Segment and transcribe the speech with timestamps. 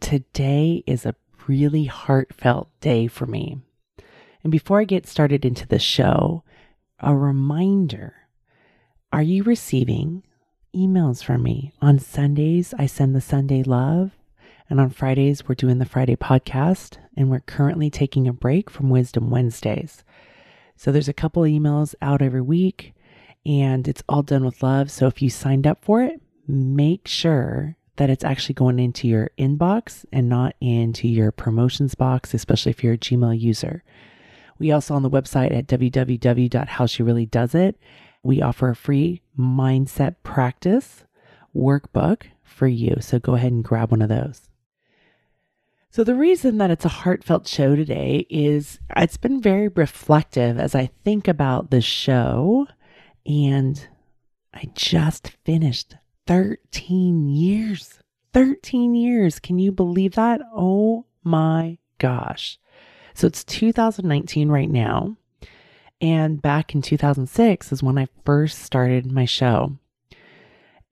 [0.00, 1.14] Today is a
[1.46, 3.60] really heartfelt day for me.
[4.42, 6.42] And before I get started into the show,
[7.00, 8.14] a reminder
[9.12, 10.22] Are you receiving
[10.74, 11.72] emails from me?
[11.80, 14.12] On Sundays, I send the Sunday love.
[14.68, 16.98] And on Fridays, we're doing the Friday podcast.
[17.16, 20.04] And we're currently taking a break from Wisdom Wednesdays.
[20.76, 22.94] So there's a couple emails out every week,
[23.46, 24.90] and it's all done with love.
[24.90, 29.30] So if you signed up for it, make sure that it's actually going into your
[29.38, 33.82] inbox and not into your promotions box, especially if you're a Gmail user.
[34.58, 37.74] We also on the website at www.howshereallydoesit,
[38.22, 41.04] we offer a free mindset practice
[41.54, 42.96] workbook for you.
[43.00, 44.48] So go ahead and grab one of those.
[45.90, 50.74] So the reason that it's a heartfelt show today is it's been very reflective as
[50.74, 52.66] I think about the show
[53.24, 53.88] and
[54.52, 55.94] I just finished
[56.26, 58.00] 13 years.
[58.32, 59.38] 13 years.
[59.38, 60.40] Can you believe that?
[60.54, 62.58] Oh my gosh.
[63.14, 65.16] So it's 2019 right now.
[66.00, 69.78] And back in 2006 is when I first started my show.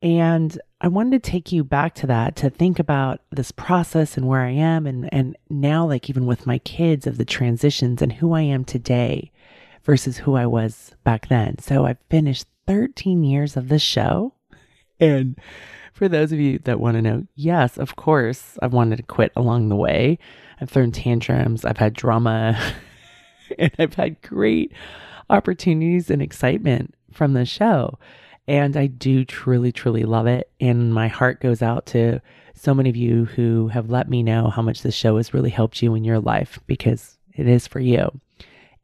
[0.01, 4.27] And I wanted to take you back to that to think about this process and
[4.27, 8.13] where I am and and now like even with my kids of the transitions and
[8.13, 9.33] who I am today
[9.83, 11.59] versus who I was back then.
[11.59, 14.35] So I've finished 13 years of this show
[15.01, 15.39] and
[15.93, 19.33] for those of you that want to know, yes, of course, I've wanted to quit
[19.37, 20.19] along the way.
[20.61, 22.59] I've thrown tantrums, I've had drama,
[23.59, 24.73] and I've had great
[25.31, 27.99] opportunities and excitement from the show.
[28.47, 30.51] And I do truly, truly love it.
[30.61, 32.21] And my heart goes out to
[32.55, 35.51] so many of you who have let me know how much this show has really
[35.51, 38.11] helped you in your life because it is for you.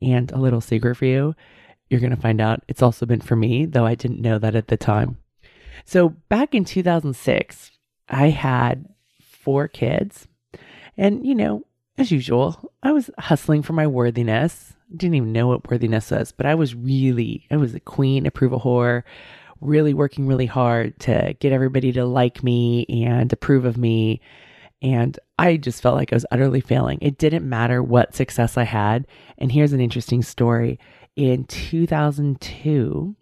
[0.00, 1.34] And a little secret for you,
[1.88, 4.54] you're going to find out it's also been for me, though I didn't know that
[4.54, 5.18] at the time.
[5.84, 7.70] So back in 2006,
[8.08, 8.86] I had
[9.20, 10.26] four kids.
[10.96, 11.64] And, you know,
[11.96, 14.74] as usual, I was hustling for my worthiness.
[14.94, 18.60] Didn't even know what worthiness was, but I was really, I was a queen approval
[18.60, 19.02] whore,
[19.60, 24.20] really working really hard to get everybody to like me and approve of me.
[24.82, 26.98] And I just felt like I was utterly failing.
[27.02, 29.06] It didn't matter what success I had.
[29.38, 30.78] And here's an interesting story.
[31.16, 33.14] In 2002,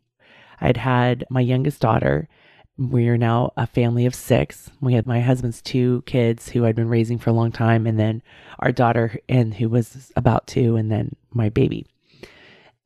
[0.60, 2.28] I'd had my youngest daughter
[2.78, 4.70] we are now a family of six.
[4.80, 7.98] We had my husband's two kids who I'd been raising for a long time, and
[7.98, 8.22] then
[8.60, 11.86] our daughter, and who was about two, and then my baby.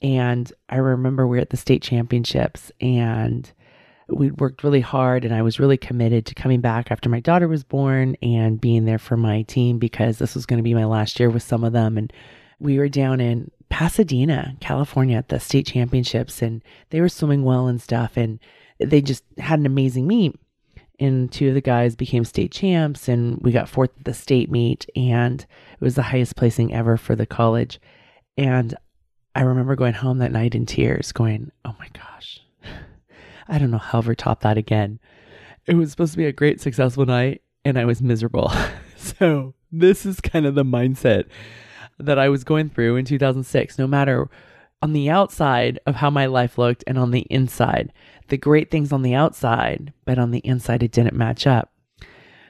[0.01, 3.53] And I remember we are at the state championships, and
[4.09, 7.47] we worked really hard, and I was really committed to coming back after my daughter
[7.47, 10.87] was born and being there for my team because this was going to be my
[10.87, 11.99] last year with some of them.
[11.99, 12.11] And
[12.59, 17.67] we were down in Pasadena, California, at the state championships, and they were swimming well
[17.69, 18.41] and stuff, and
[18.85, 20.39] they just had an amazing meet.
[20.99, 24.51] And two of the guys became state champs, and we got fourth at the state
[24.51, 27.81] meet, and it was the highest placing ever for the college.
[28.37, 28.75] And
[29.35, 32.41] I remember going home that night in tears, going, Oh my gosh,
[33.49, 35.01] I don't know how I'll ever top that again.
[35.67, 38.53] It was supposed to be a great, successful night, and I was miserable.
[38.97, 41.25] so, this is kind of the mindset
[41.99, 44.29] that I was going through in 2006, no matter
[44.83, 47.93] on the outside of how my life looked and on the inside.
[48.29, 51.73] The great things on the outside, but on the inside, it didn't match up.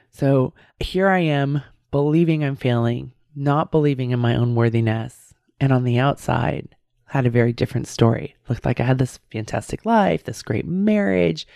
[0.09, 1.61] So here I am,
[1.91, 5.33] believing I'm failing, not believing in my own worthiness.
[5.59, 8.35] And on the outside, had a very different story.
[8.49, 11.47] Looked like I had this fantastic life, this great marriage.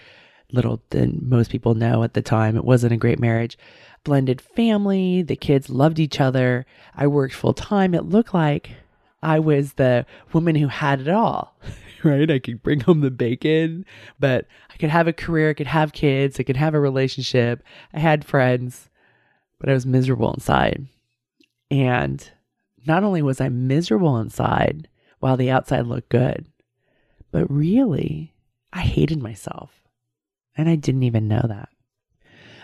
[0.51, 3.57] Little did most people know at the time, it wasn't a great marriage.
[4.03, 6.65] Blended family, the kids loved each other.
[6.95, 7.95] I worked full time.
[7.95, 8.71] It looked like
[9.21, 11.57] I was the woman who had it all,
[12.03, 12.29] right?
[12.29, 13.85] I could bring home the bacon,
[14.19, 17.63] but I could have a career, I could have kids, I could have a relationship,
[17.93, 18.89] I had friends,
[19.59, 20.87] but I was miserable inside.
[21.71, 22.29] And
[22.85, 24.87] not only was I miserable inside
[25.19, 26.45] while the outside looked good,
[27.31, 28.33] but really,
[28.71, 29.81] I hated myself.
[30.55, 31.69] And I didn't even know that.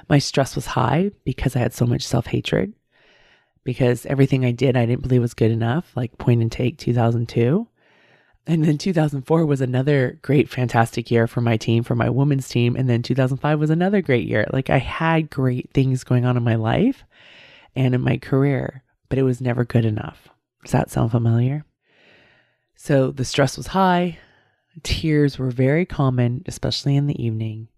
[0.09, 2.73] My stress was high because I had so much self hatred
[3.63, 7.67] because everything I did I didn't believe was good enough, like Point and Take 2002.
[8.45, 12.75] And then 2004 was another great, fantastic year for my team, for my women's team.
[12.75, 14.45] And then 2005 was another great year.
[14.51, 17.03] Like I had great things going on in my life.
[17.75, 20.29] and in my career, but it was never good enough.
[20.63, 21.65] Does that sound familiar?
[22.75, 24.19] So the stress was high,
[24.83, 27.69] tears were very common, especially in the evening,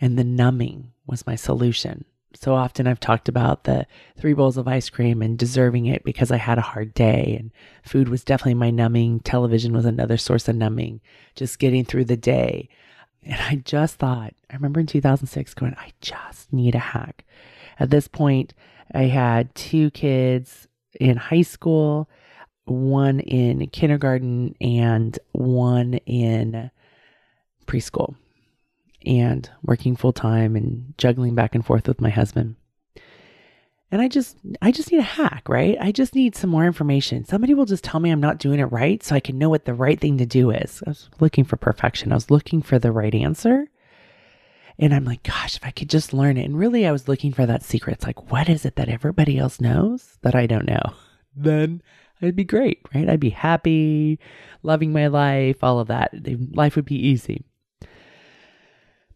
[0.00, 2.04] and the numbing was my solution.
[2.40, 3.84] So often I've talked about the
[4.16, 7.50] three bowls of ice cream and deserving it because I had a hard day, and
[7.82, 9.18] food was definitely my numbing.
[9.20, 11.00] Television was another source of numbing,
[11.34, 12.68] just getting through the day.
[13.24, 17.24] And I just thought, I remember in 2006 going, I just need a hack.
[17.80, 18.54] At this point,
[18.94, 20.68] I had two kids
[21.00, 22.08] in high school,
[22.66, 26.70] one in kindergarten, and one in
[27.66, 28.14] preschool,
[29.06, 32.56] and working full time and juggling back and forth with my husband.
[33.90, 35.76] And I just I just need a hack, right?
[35.80, 37.24] I just need some more information.
[37.24, 39.64] Somebody will just tell me I'm not doing it right so I can know what
[39.64, 40.82] the right thing to do is.
[40.86, 42.12] I was looking for perfection.
[42.12, 43.68] I was looking for the right answer.
[44.78, 46.44] And I'm like, gosh, if I could just learn it.
[46.44, 47.94] And really, I was looking for that secret.
[47.94, 50.82] It's like, what is it that everybody else knows that I don't know?
[51.40, 51.82] Then
[52.20, 53.08] I'd be great, right?
[53.08, 54.18] I'd be happy,
[54.64, 56.12] loving my life, all of that.
[56.52, 57.44] Life would be easy.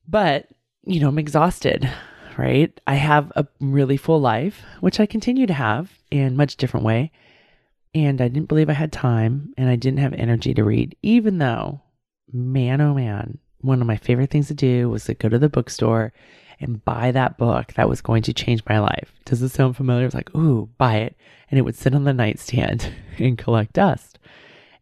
[0.08, 0.48] But,
[0.84, 1.88] you know, I'm exhausted,
[2.36, 2.78] right?
[2.86, 7.12] I have a really full life, which I continue to have in much different way.
[7.94, 11.38] And I didn't believe I had time and I didn't have energy to read, even
[11.38, 11.82] though,
[12.32, 15.48] man, oh man, one of my favorite things to do was to go to the
[15.48, 16.12] bookstore
[16.58, 19.12] and buy that book that was going to change my life.
[19.24, 20.06] Does this sound familiar?
[20.06, 21.16] It's like, ooh, buy it.
[21.50, 24.18] And it would sit on the nightstand and collect dust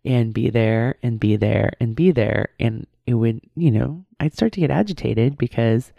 [0.05, 2.49] and be there and be there and be there.
[2.59, 5.93] And it would, you know, I'd start to get agitated because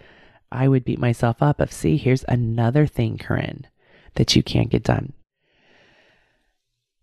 [0.52, 3.68] I would beat myself up of, see, here's another thing, Koren,
[4.16, 5.14] that you can't get done.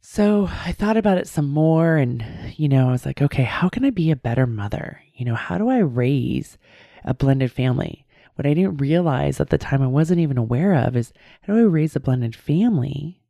[0.00, 2.24] So I thought about it some more and,
[2.56, 5.02] you know, I was like, okay, how can I be a better mother?
[5.14, 6.56] You know, how do I raise
[7.04, 8.06] a blended family?
[8.34, 11.12] What I didn't realize at the time I wasn't even aware of is
[11.42, 13.20] how do I raise a blended family?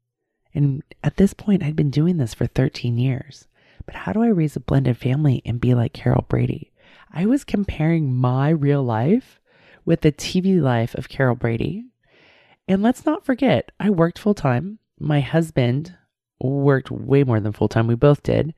[0.55, 3.48] And at this point, I'd been doing this for 13 years.
[3.88, 6.73] But how do I raise a blended family and be like Carol Brady?
[7.11, 9.40] I was comparing my real life
[9.87, 11.87] with the TV life of Carol Brady.
[12.69, 14.79] And let's not forget, I worked full time.
[15.00, 15.96] My husband
[16.38, 17.87] worked way more than full time.
[17.87, 18.52] We both did.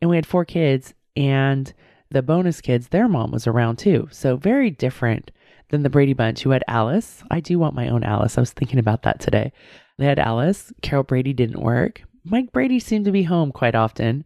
[0.00, 0.92] And we had four kids.
[1.14, 1.72] And
[2.10, 4.08] the bonus kids, their mom was around too.
[4.10, 5.30] So very different
[5.68, 7.22] than the Brady Bunch, who had Alice.
[7.30, 8.36] I do want my own Alice.
[8.36, 9.52] I was thinking about that today.
[9.98, 10.72] They had Alice.
[10.82, 12.02] Carol Brady didn't work.
[12.24, 14.24] Mike Brady seemed to be home quite often.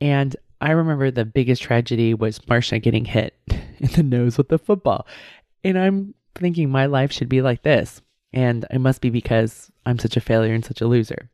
[0.00, 4.58] And I remember the biggest tragedy was Marcia getting hit in the nose with the
[4.58, 5.06] football.
[5.64, 8.00] And I'm thinking my life should be like this.
[8.32, 11.30] And it must be because I'm such a failure and such a loser.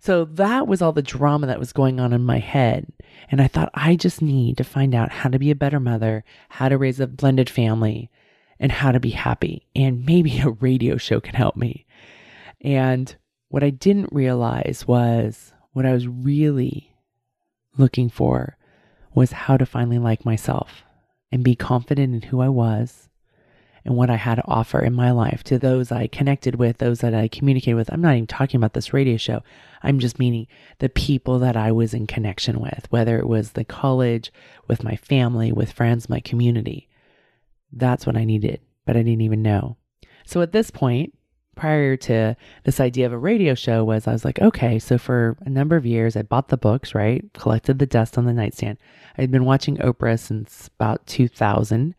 [0.00, 2.86] So that was all the drama that was going on in my head.
[3.30, 6.24] And I thought, I just need to find out how to be a better mother,
[6.48, 8.10] how to raise a blended family,
[8.58, 9.66] and how to be happy.
[9.74, 11.86] And maybe a radio show can help me.
[12.60, 13.14] And
[13.48, 16.93] what I didn't realize was what I was really
[17.76, 18.56] looking for
[19.14, 20.82] was how to finally like myself
[21.30, 23.08] and be confident in who I was
[23.84, 27.00] and what I had to offer in my life to those I connected with, those
[27.00, 27.92] that I communicated with.
[27.92, 29.42] I'm not even talking about this radio show.
[29.82, 30.46] I'm just meaning
[30.78, 34.32] the people that I was in connection with, whether it was the college,
[34.66, 36.88] with my family, with friends, my community.
[37.72, 39.76] That's what I needed, but I didn't even know.
[40.24, 41.12] So at this point,
[41.54, 45.36] prior to this idea of a radio show was I was like, okay, so for
[45.40, 47.24] a number of years I bought the books, right?
[47.34, 48.78] Collected the dust on the nightstand.
[49.18, 51.94] I'd been watching Oprah since about 2000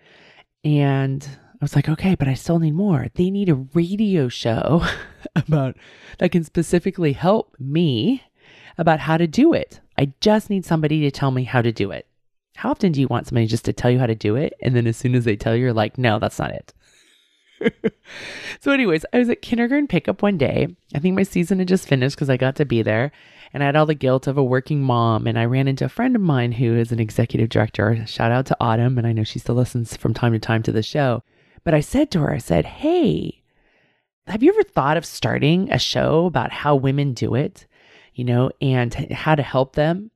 [0.63, 3.07] and I was like, okay, but I still need more.
[3.13, 4.85] They need a radio show
[5.35, 5.77] about
[6.19, 8.23] that can specifically help me
[8.77, 9.79] about how to do it.
[9.97, 12.07] I just need somebody to tell me how to do it.
[12.55, 14.53] How often do you want somebody just to tell you how to do it?
[14.61, 16.73] And then as soon as they tell you, you're like, no, that's not it.
[18.59, 20.75] so, anyways, I was at kindergarten pickup one day.
[20.93, 23.11] I think my season had just finished because I got to be there.
[23.53, 25.27] And I had all the guilt of a working mom.
[25.27, 28.05] And I ran into a friend of mine who is an executive director.
[28.05, 28.97] Shout out to Autumn.
[28.97, 31.23] And I know she still listens from time to time to the show.
[31.63, 33.41] But I said to her, I said, Hey,
[34.27, 37.67] have you ever thought of starting a show about how women do it,
[38.13, 40.11] you know, and how to help them?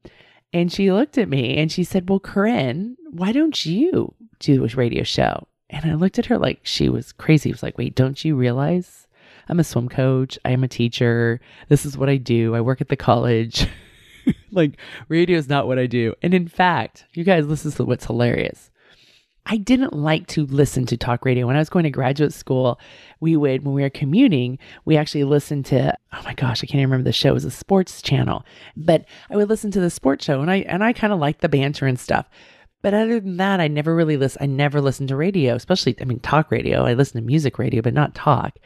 [0.51, 4.67] And she looked at me and she said, Well, Koren, why don't you do a
[4.67, 5.47] radio show?
[5.69, 7.49] And I looked at her like she was crazy.
[7.49, 9.07] I was like, Wait, don't you realize
[9.47, 10.37] I'm a swim coach?
[10.45, 11.39] I am a teacher.
[11.67, 12.55] This is what I do.
[12.55, 13.67] I work at the college.
[14.51, 16.13] like, radio is not what I do.
[16.21, 18.69] And in fact, you guys, this is what's hilarious.
[19.51, 21.47] I didn't like to listen to talk radio.
[21.47, 22.79] When I was going to graduate school,
[23.19, 26.75] we would, when we were commuting, we actually listened to, oh my gosh, I can't
[26.75, 27.29] even remember the show.
[27.29, 28.45] It was a sports channel.
[28.77, 31.41] But I would listen to the sports show and I and I kind of liked
[31.41, 32.29] the banter and stuff.
[32.81, 34.41] But other than that, I never really listen.
[34.41, 36.85] I never listened to radio, especially, I mean, talk radio.
[36.85, 38.57] I listen to music radio, but not talk.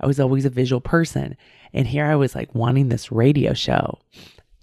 [0.00, 1.36] I was always a visual person.
[1.72, 3.98] And here I was like wanting this radio show.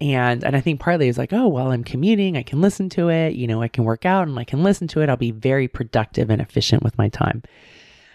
[0.00, 2.88] And and I think partly it was like, oh, while I'm commuting, I can listen
[2.90, 3.34] to it.
[3.34, 5.08] You know, I can work out and I can listen to it.
[5.08, 7.42] I'll be very productive and efficient with my time.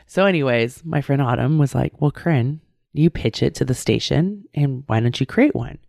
[0.06, 2.62] So, anyways, my friend Autumn was like, well, Koren,
[2.94, 5.80] you pitch it to the station and why don't you create one?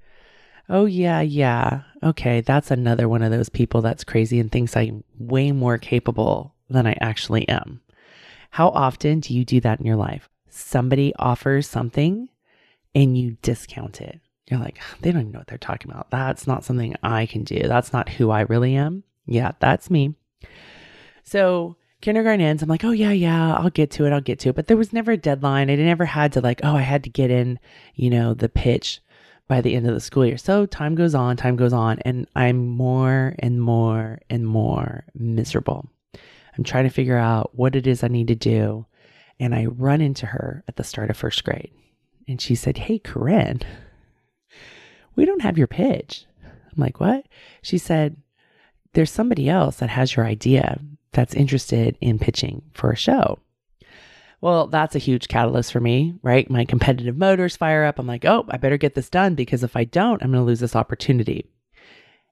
[0.69, 1.83] Oh, yeah, yeah.
[2.05, 6.55] Okay, that's another one of those people that's crazy and thinks I'm way more capable
[6.69, 7.81] than I actually am.
[8.51, 10.29] How often do you do that in your life?
[10.51, 12.29] Somebody offers something
[12.95, 14.21] and you discount it.
[14.51, 16.11] You're like, they don't even know what they're talking about.
[16.11, 17.61] That's not something I can do.
[17.65, 19.05] That's not who I really am.
[19.25, 20.15] Yeah, that's me.
[21.23, 22.63] So kindergarten ends.
[22.63, 24.13] I'm like, oh, yeah, yeah, I'll get to it.
[24.13, 24.55] I'll get to it.
[24.55, 25.71] But there was never a deadline.
[25.71, 27.59] I never had to, like, oh, I had to get in,
[27.95, 29.01] you know, the pitch
[29.49, 30.39] by the end of the school year.
[30.39, 35.89] So time goes on, time goes on, and I'm more and more and more miserable.
[36.57, 38.87] I'm trying to figure out what it is I need to do.
[39.41, 41.73] And I run into her at the start of first grade.
[42.29, 43.61] And she said, Hey, Koren,
[45.17, 46.25] we don't have your pitch.
[46.45, 47.27] I'm like, what?
[47.63, 48.17] She said,
[48.95, 50.81] there's somebody else that has your idea
[51.13, 53.39] that's interested in pitching for a show.
[54.45, 56.51] Well, that's a huge catalyst for me, right?
[56.51, 57.99] My competitive motors fire up.
[57.99, 60.47] I'm like, oh, I better get this done because if I don't, I'm going to
[60.47, 61.51] lose this opportunity.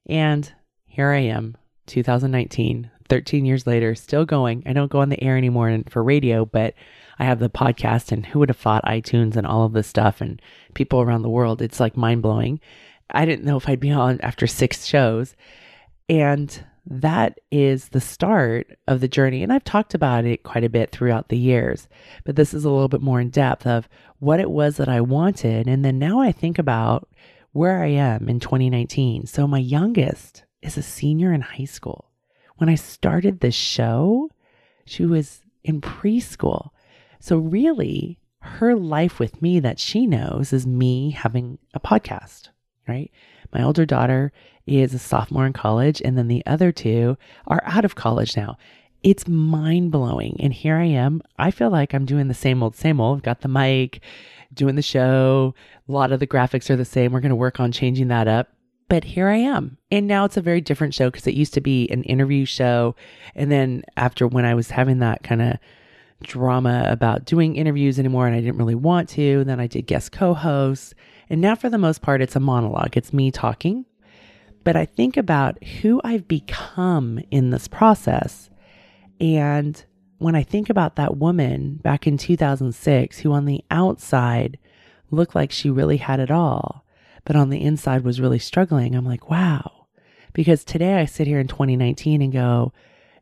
[0.04, 0.52] And
[0.85, 4.62] here I am, 2019, 13 years later, still going.
[4.66, 6.75] I don't go on the air anymore for radio, but
[7.19, 10.21] I have the podcast, and who would have thought iTunes and all of this stuff
[10.21, 10.38] and
[10.75, 11.62] people around the world?
[11.62, 12.61] It's like mind blowing.
[13.09, 15.35] I didn't know if I'd be on after six shows.
[16.11, 19.43] And that is the start of the journey.
[19.43, 21.89] And I've talked about it quite a bit throughout the years,
[22.25, 25.01] but this is a little bit more in depth of what it was that I
[25.01, 25.69] wanted.
[25.69, 27.09] And then now I think about
[27.53, 29.27] where I am in 2019.
[29.27, 32.11] So my youngest is a senior in high school.
[32.57, 34.31] When I started this show,
[34.85, 36.71] she was in preschool.
[37.21, 42.49] So, really, her life with me that she knows is me having a podcast,
[42.89, 43.11] right?
[43.53, 44.33] My older daughter
[44.66, 47.16] is a sophomore in college, and then the other two
[47.47, 48.57] are out of college now.
[49.02, 50.37] It's mind blowing.
[50.40, 51.23] And here I am.
[51.38, 53.19] I feel like I'm doing the same old, same old.
[53.19, 54.00] I've got the mic,
[54.54, 55.54] doing the show.
[55.88, 57.12] A lot of the graphics are the same.
[57.12, 58.49] We're going to work on changing that up.
[58.88, 59.78] But here I am.
[59.90, 62.95] And now it's a very different show because it used to be an interview show.
[63.35, 65.59] And then after when I was having that kind of
[66.23, 69.45] drama about doing interviews anymore and I didn't really want to.
[69.45, 70.95] Then I did guest co hosts.
[71.28, 73.87] And now, for the most part, it's a monologue, it's me talking.
[74.64, 78.50] But I think about who I've become in this process.
[79.21, 79.85] And
[80.19, 84.59] when I think about that woman back in 2006 who on the outside
[85.11, 86.85] looked like she really had it all,
[87.25, 89.87] but on the inside was really struggling, I'm like, wow.
[90.33, 92.73] Because today I sit here in 2019 and go,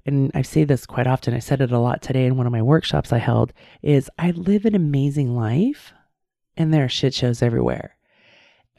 [0.07, 2.53] and I say this quite often, I said it a lot today in one of
[2.53, 5.93] my workshops I held, is I live an amazing life
[6.57, 7.97] and there are shit shows everywhere.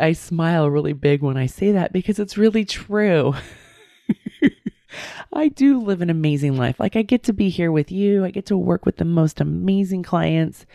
[0.02, 3.36] I smile really big when I say that because it's really true.
[5.34, 6.80] I do live an amazing life.
[6.80, 8.26] Like, I get to be here with you.
[8.26, 10.66] I get to work with the most amazing clients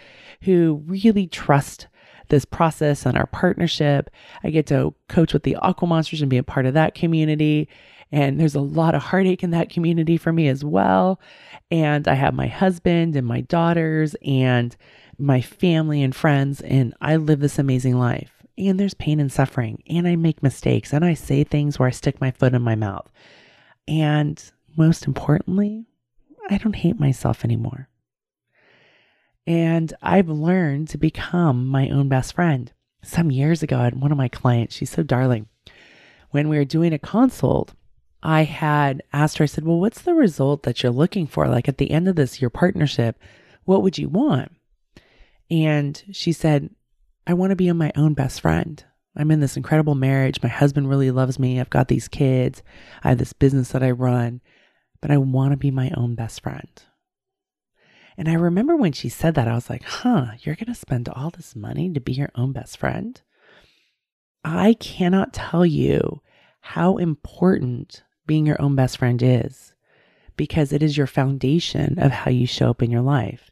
[0.43, 1.89] who really trust
[2.29, 4.11] this process and our partnership.
[4.43, 7.69] I get to coach with the Aqua Monsters and be a part of that community.
[8.11, 11.21] And there's a lot of heartache in that community for me as well.
[11.71, 14.77] And I have my husband and my daughters and
[15.19, 18.36] my family and friends, and I live this amazing life.
[18.59, 21.93] And there's pain and suffering, and I make mistakes, and I say things where I
[21.93, 23.11] stick my foot in my mouth.
[23.87, 24.43] And
[24.77, 25.87] most importantly,
[26.49, 27.89] I don't hate myself anymore.
[29.47, 32.73] And I've learned to become my own best friend.
[33.03, 35.49] Some years ago, I had one of my clients, she's so darling.
[36.31, 37.75] When we were doing a consult,
[38.23, 41.47] I had asked her, I said, Well, what's the result that you're looking for?
[41.47, 43.19] Like at the end of this, your partnership,
[43.65, 44.53] what would you want?
[45.51, 46.71] And she said,
[47.27, 48.85] I want to be my own best friend.
[49.17, 50.43] I'm in this incredible marriage.
[50.43, 51.59] My husband really loves me.
[51.59, 52.63] I've got these kids.
[53.03, 54.41] I have this business that I run,
[55.01, 56.71] but I want to be my own best friend.
[58.19, 61.09] And I remember when she said that, I was like, huh, you're going to spend
[61.09, 63.21] all this money to be your own best friend?
[64.45, 66.23] I cannot tell you
[66.61, 69.73] how important being your own best friend is
[70.37, 73.51] because it is your foundation of how you show up in your life.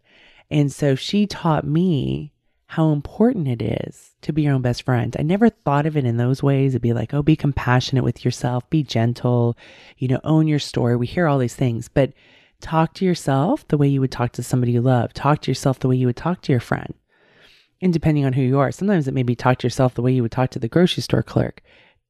[0.51, 2.34] And so she taught me
[2.67, 5.15] how important it is to be your own best friend.
[5.19, 6.73] I never thought of it in those ways.
[6.73, 9.57] It'd be like, oh, be compassionate with yourself, be gentle,
[9.99, 10.97] you know, own your story.
[10.97, 12.13] We hear all these things, but
[12.61, 15.13] talk to yourself the way you would talk to somebody you love.
[15.13, 16.95] Talk to yourself the way you would talk to your friend.
[17.83, 20.13] And depending on who you are, sometimes it may be talk to yourself the way
[20.13, 21.61] you would talk to the grocery store clerk.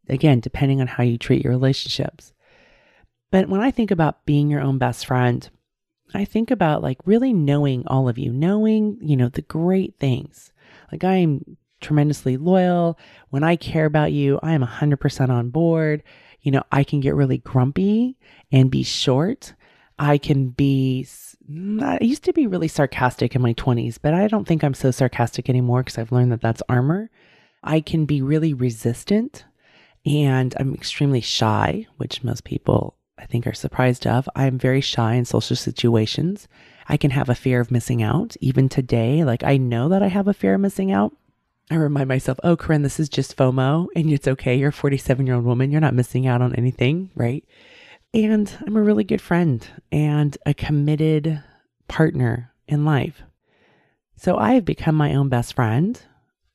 [0.09, 2.33] Again, depending on how you treat your relationships.
[3.33, 5.49] But when I think about being your own best friend,
[6.15, 10.53] I think about like really knowing all of you, knowing, you know, the great things.
[10.93, 12.99] Like I am tremendously loyal.
[13.31, 16.03] When I care about you, I am 100% on board.
[16.41, 18.17] You know, I can get really grumpy
[18.53, 19.55] and be short.
[19.99, 21.07] I can be,
[21.81, 24.91] I used to be really sarcastic in my 20s, but I don't think I'm so
[24.91, 27.11] sarcastic anymore because I've learned that that's armor.
[27.63, 29.45] I can be really resistant
[30.05, 34.29] and I'm extremely shy, which most people I think are surprised of.
[34.35, 36.49] I'm very shy in social situations.
[36.89, 38.37] I can have a fear of missing out.
[38.41, 41.13] Even today, like I know that I have a fear of missing out.
[41.71, 44.55] I remind myself, oh, Koren, this is just FOMO and it's okay.
[44.55, 45.71] You're a 47 year old woman.
[45.71, 47.45] You're not missing out on anything, right?
[48.13, 51.43] And I'm a really good friend and a committed
[51.89, 53.23] partner in life.
[54.17, 56.01] So I have become my own best friend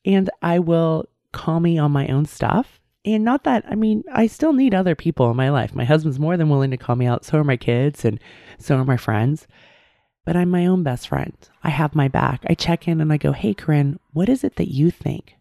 [0.04, 4.26] and I will call me on my own stuff and not that, I mean, I
[4.26, 5.74] still need other people in my life.
[5.74, 7.24] My husband's more than willing to call me out.
[7.24, 8.20] So are my kids and
[8.58, 9.46] so are my friends.
[10.26, 11.32] But I'm my own best friend.
[11.64, 12.44] I have my back.
[12.46, 15.36] I check in and I go, Hey, Koren, what is it that you think?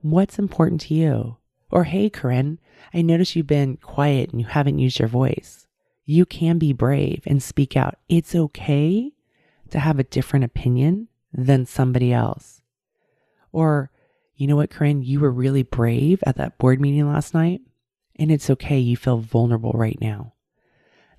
[0.00, 1.36] What's important to you?
[1.70, 2.58] Or, Hey, Koren,
[2.92, 5.66] I notice you've been quiet and you haven't used your voice.
[6.04, 7.96] You can be brave and speak out.
[8.08, 9.12] It's okay
[9.70, 12.62] to have a different opinion than somebody else.
[13.52, 13.90] Or,
[14.38, 15.02] you know what, Koren?
[15.02, 17.60] You were really brave at that board meeting last night,
[18.16, 18.78] and it's okay.
[18.78, 20.34] You feel vulnerable right now.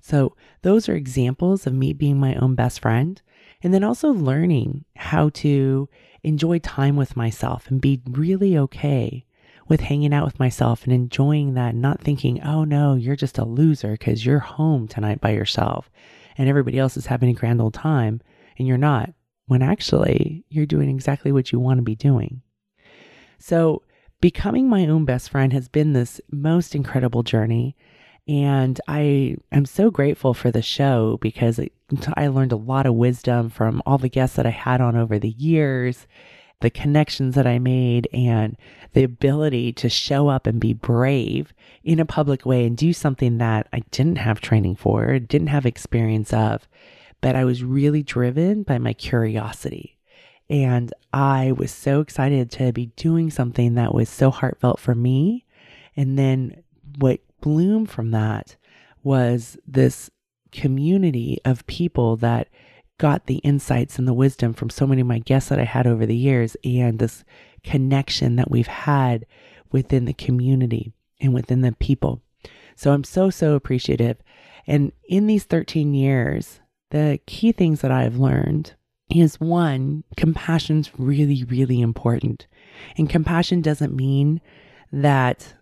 [0.00, 3.20] So, those are examples of me being my own best friend.
[3.62, 5.88] And then also learning how to
[6.22, 9.26] enjoy time with myself and be really okay
[9.68, 13.44] with hanging out with myself and enjoying that, not thinking, oh no, you're just a
[13.44, 15.90] loser because you're home tonight by yourself
[16.38, 18.22] and everybody else is having a grand old time
[18.58, 19.12] and you're not,
[19.46, 22.40] when actually you're doing exactly what you want to be doing.
[23.40, 23.82] So,
[24.20, 27.74] becoming my own best friend has been this most incredible journey.
[28.28, 31.58] And I am so grateful for the show because
[32.14, 35.18] I learned a lot of wisdom from all the guests that I had on over
[35.18, 36.06] the years,
[36.60, 38.58] the connections that I made, and
[38.92, 43.38] the ability to show up and be brave in a public way and do something
[43.38, 46.68] that I didn't have training for, didn't have experience of,
[47.22, 49.96] but I was really driven by my curiosity.
[50.50, 55.46] And I was so excited to be doing something that was so heartfelt for me.
[55.96, 56.64] And then
[56.98, 58.56] what bloomed from that
[59.04, 60.10] was this
[60.50, 62.48] community of people that
[62.98, 65.86] got the insights and the wisdom from so many of my guests that I had
[65.86, 67.24] over the years and this
[67.62, 69.26] connection that we've had
[69.70, 72.22] within the community and within the people.
[72.74, 74.16] So I'm so, so appreciative.
[74.66, 76.60] And in these 13 years,
[76.90, 78.74] the key things that I've learned
[79.10, 82.46] is one, compassion's really, really important.
[82.96, 84.40] And compassion doesn't mean
[84.92, 85.54] that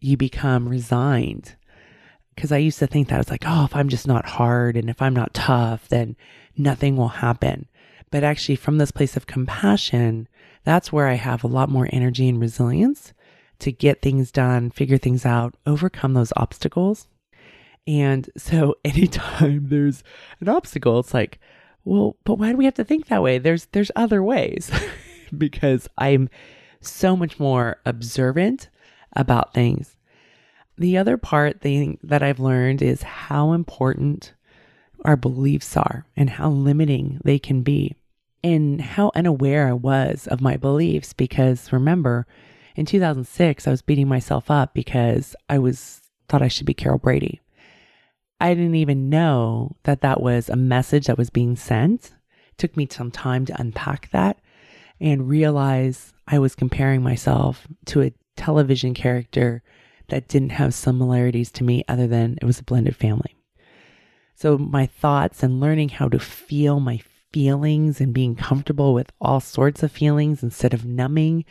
[0.00, 1.56] you become resigned.
[2.34, 4.90] Because I used to think that it's like, oh, if I'm just not hard and
[4.90, 6.16] if I'm not tough, then
[6.56, 7.66] nothing will happen.
[8.10, 10.28] But actually, from this place of compassion,
[10.64, 13.12] that's where I have a lot more energy and resilience
[13.60, 17.08] to get things done, figure things out, overcome those obstacles.
[17.86, 20.04] And so, anytime there's
[20.40, 21.40] an obstacle, it's like,
[21.86, 23.38] well, but why do we have to think that way?
[23.38, 24.70] There's there's other ways
[25.38, 26.28] because I'm
[26.80, 28.68] so much more observant
[29.14, 29.96] about things.
[30.76, 34.34] The other part thing that I've learned is how important
[35.04, 37.94] our beliefs are and how limiting they can be
[38.42, 42.26] and how unaware I was of my beliefs because remember
[42.74, 46.98] in 2006 I was beating myself up because I was thought I should be Carol
[46.98, 47.40] Brady.
[48.40, 52.12] I didn't even know that that was a message that was being sent.
[52.48, 54.38] It took me some time to unpack that
[55.00, 59.62] and realize I was comparing myself to a television character
[60.08, 63.36] that didn't have similarities to me other than it was a blended family.
[64.34, 67.00] So my thoughts and learning how to feel my
[67.32, 71.44] feelings and being comfortable with all sorts of feelings instead of numbing.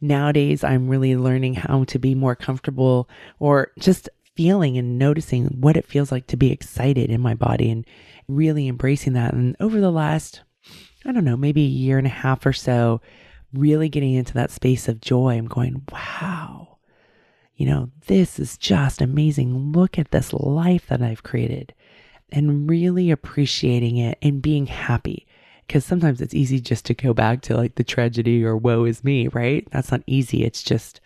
[0.00, 4.08] Nowadays, I'm really learning how to be more comfortable or just
[4.40, 7.86] feeling and noticing what it feels like to be excited in my body and
[8.26, 9.34] really embracing that.
[9.34, 10.40] And over the last,
[11.04, 13.02] I don't know, maybe a year and a half or so,
[13.52, 16.78] really getting into that space of joy, I'm going, wow,
[17.54, 19.72] you know, this is just amazing.
[19.72, 21.74] Look at this life that I've created
[22.32, 25.26] and really appreciating it and being happy.
[25.66, 29.04] Because sometimes it's easy just to go back to like the tragedy or woe is
[29.04, 29.68] me, right?
[29.70, 30.44] That's not easy.
[30.44, 31.02] It's just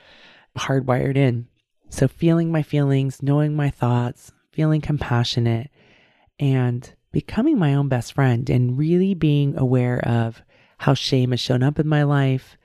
[0.57, 1.49] hardwired in.
[1.89, 5.71] So, feeling my feelings, knowing my thoughts, feeling compassionate,
[6.41, 10.43] and becoming my own best friend, and really being aware of
[10.79, 12.57] how shame has shown up in my life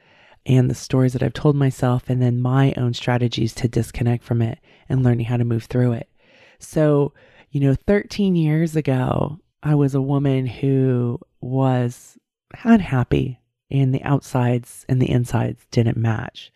[0.45, 4.41] and the stories that I've told myself, and then my own strategies to disconnect from
[4.41, 6.09] it and learning how to move through it.
[6.57, 7.13] So,
[7.51, 12.17] You know, 13 years ago, I was a woman who was
[12.63, 13.39] unhappy
[13.71, 16.51] and the outsides and the insides didn't match.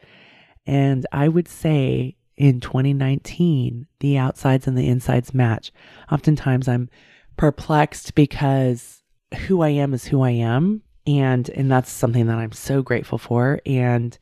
[0.67, 5.71] And I would say in 2019, the outsides and the insides match.
[6.11, 6.89] Oftentimes I'm
[7.37, 9.03] perplexed because
[9.47, 10.83] who I am is who I am.
[11.05, 13.59] And, and that's something that I'm so grateful for.
[13.65, 14.17] And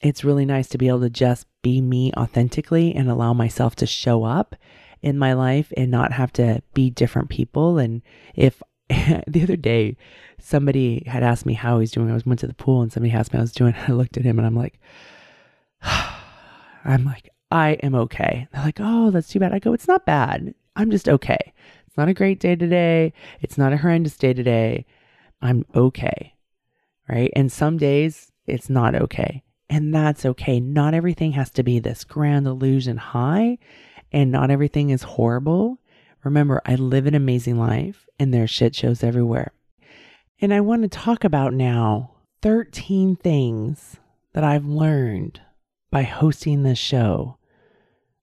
[0.00, 3.86] it's really nice to be able to just be me authentically and allow myself to
[3.86, 4.56] show up
[5.00, 7.78] in my life and not have to be different people.
[7.78, 8.02] And
[8.34, 9.96] if the other day
[10.38, 13.14] somebody had asked me how he's doing, I was went to the pool and somebody
[13.14, 13.74] asked me how I was doing.
[13.88, 14.78] I looked at him and I'm like,
[15.82, 18.48] I'm like, I am okay.
[18.50, 19.52] They're like, oh, that's too bad.
[19.52, 20.54] I go, it's not bad.
[20.74, 21.52] I'm just okay.
[21.86, 23.12] It's not a great day today.
[23.42, 24.86] It's not a horrendous day today.
[25.42, 26.34] I'm okay.
[27.06, 27.30] Right.
[27.36, 29.42] And some days it's not okay.
[29.68, 30.60] And that's okay.
[30.60, 33.58] Not everything has to be this grand illusion high,
[34.10, 35.78] and not everything is horrible.
[36.24, 39.52] Remember, I live an amazing life and there's shit shows everywhere.
[40.40, 43.98] And I want to talk about now 13 things
[44.32, 45.40] that I've learned
[45.90, 47.36] by hosting this show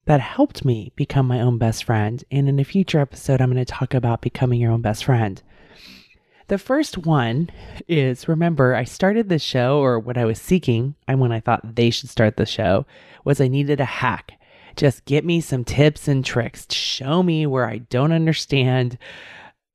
[0.10, 2.24] that helped me become my own best friend.
[2.32, 5.40] And in a future episode, I'm going to talk about becoming your own best friend.
[6.48, 7.52] The first one
[7.88, 11.76] is remember, I started this show, or what I was seeking, and when I thought
[11.76, 12.88] they should start the show,
[13.24, 14.34] was I needed a hack.
[14.76, 18.98] Just get me some tips and tricks, show me where I don't understand,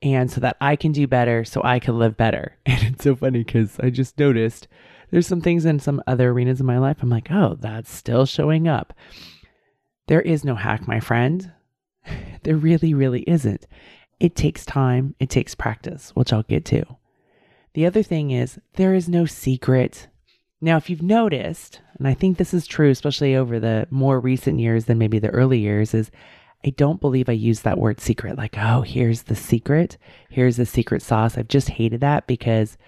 [0.03, 2.57] and so that I can do better, so I can live better.
[2.66, 4.66] And it's so funny because I just noticed
[5.12, 6.97] there's some things in some other arenas of my life.
[7.03, 8.92] I'm like, oh, that's still showing up.
[10.07, 11.53] There is no hack, my friend.
[12.43, 13.67] There really, really isn't.
[14.21, 16.85] It takes time, it takes practice, which I'll get to.
[17.73, 20.09] The other thing is, there is no secret.
[20.61, 24.61] Now, if you've noticed, and I think this is true, especially over the more recent
[24.61, 26.11] years than maybe the early years, is
[26.64, 28.38] I don't believe I use that word secret.
[28.38, 29.99] Like, oh, here's the secret.
[30.31, 31.37] Here's the secret sauce.
[31.37, 32.79] I've just hated that because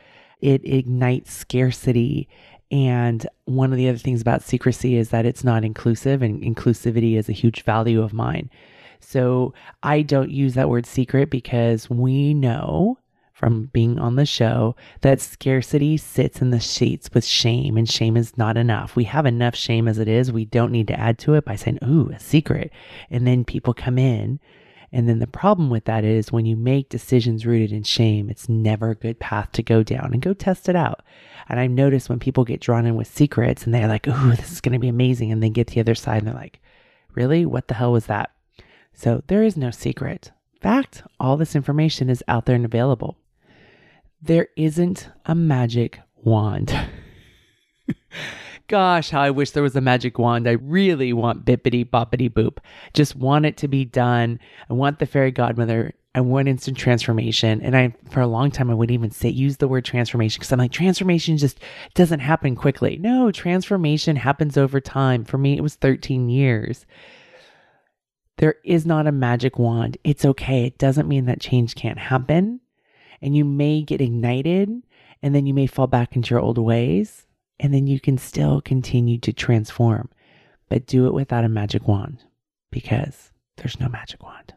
[0.41, 2.29] it ignites scarcity.
[2.71, 7.17] And one of the other things about secrecy is that it's not inclusive, and inclusivity
[7.17, 8.51] is a huge value of mine.
[9.01, 12.99] So I don't use that word secret because we know
[13.33, 18.17] from being on the show that scarcity sits in the sheets with shame, and shame
[18.17, 18.97] is not enough.
[18.97, 20.33] We have enough shame as it is.
[20.33, 22.73] We don't need to add to it by saying, Ooh, a secret.
[23.11, 24.41] And then people come in.
[24.91, 28.49] And then the problem with that is when you make decisions rooted in shame, it's
[28.49, 31.03] never a good path to go down and go test it out.
[31.49, 34.53] And I've noticed when people get drawn in with secrets and they're like, Ooh, this
[34.53, 35.33] is going to be amazing.
[35.33, 36.61] And they get to the other side and they're like,
[37.15, 37.47] Really?
[37.47, 38.31] What the hell was that?
[38.93, 40.33] So there is no secret.
[40.61, 43.19] Fact, all this information is out there and available.
[44.21, 46.77] There isn't a magic wand.
[48.69, 50.49] Gosh, how I wish there was a magic wand.
[50.49, 52.59] I really want bippity boppity boop.
[52.95, 54.41] Just want it to be done.
[54.69, 55.95] I want the fairy godmother.
[56.17, 57.61] I want instant transformation.
[57.61, 60.51] And I, for a long time, I wouldn't even say, use the word transformation because
[60.51, 61.61] I'm like, transformation just
[61.93, 62.97] doesn't happen quickly.
[62.97, 65.25] No, transformation happens over time.
[65.27, 66.87] For me, it was 13 years.
[68.39, 69.99] There is not a magic wand.
[70.05, 70.65] It's okay.
[70.65, 72.61] It doesn't mean that change can't happen.
[73.21, 74.71] And you may get ignited
[75.23, 77.27] and then you may fall back into your old ways
[77.61, 80.09] and then you can still continue to transform.
[80.71, 82.25] But do it without a magic wand
[82.71, 84.56] because there's no magic wand.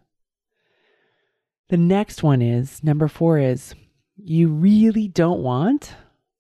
[1.70, 3.76] The next one is number four is
[4.18, 5.96] you really don't want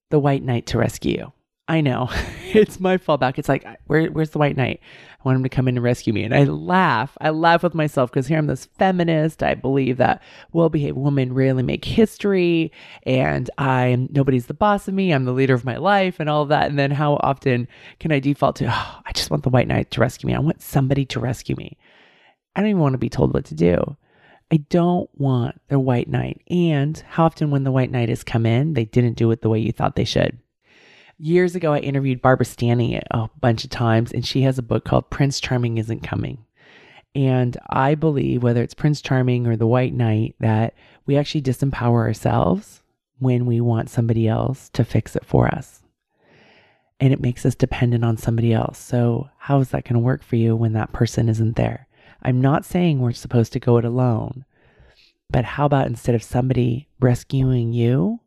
[0.09, 1.33] the white knight to rescue you.
[1.67, 2.09] I know
[2.45, 3.37] it's my fallback.
[3.37, 4.79] It's like, where, where's the white knight?
[5.11, 6.23] I want him to come in and rescue me.
[6.23, 7.15] And I laugh.
[7.21, 9.43] I laugh with myself because here I'm this feminist.
[9.43, 12.71] I believe that well behaved women rarely make history
[13.03, 15.13] and I'm nobody's the boss of me.
[15.13, 16.69] I'm the leader of my life and all of that.
[16.71, 17.67] And then how often
[17.99, 20.33] can I default to, oh, I just want the white knight to rescue me.
[20.33, 21.77] I want somebody to rescue me.
[22.55, 23.95] I don't even want to be told what to do.
[24.51, 26.41] I don't want the white knight.
[26.49, 29.49] And how often when the white knight has come in, they didn't do it the
[29.49, 30.39] way you thought they should
[31.19, 34.85] years ago, I interviewed Barbara Stanny a bunch of times, and she has a book
[34.85, 36.45] called Prince Charming Isn't Coming.
[37.13, 40.73] And I believe, whether it's Prince Charming or the White Knight, that
[41.05, 42.81] we actually disempower ourselves
[43.19, 45.81] when we want somebody else to fix it for us.
[46.99, 48.77] And it makes us dependent on somebody else.
[48.77, 51.88] So, how is that going to work for you when that person isn't there?
[52.21, 54.45] I'm not saying we're supposed to go it alone,
[55.29, 58.19] but how about instead of somebody rescuing you,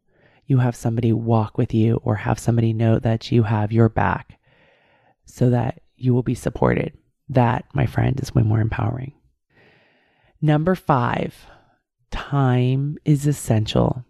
[0.47, 4.39] you have somebody walk with you or have somebody know that you have your back
[5.25, 6.97] so that you will be supported.
[7.29, 9.15] That, my friend, is way more empowering.
[10.41, 11.47] Number five,
[12.11, 14.05] time is essential.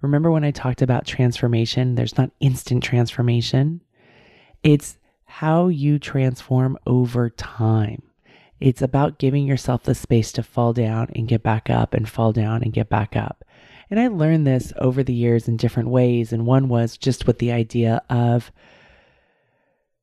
[0.00, 1.94] Remember when I talked about transformation?
[1.94, 3.82] There's not instant transformation,
[4.62, 8.02] it's how you transform over time.
[8.60, 12.32] It's about giving yourself the space to fall down and get back up and fall
[12.32, 13.44] down and get back up.
[13.90, 16.32] And I learned this over the years in different ways.
[16.32, 18.52] And one was just with the idea of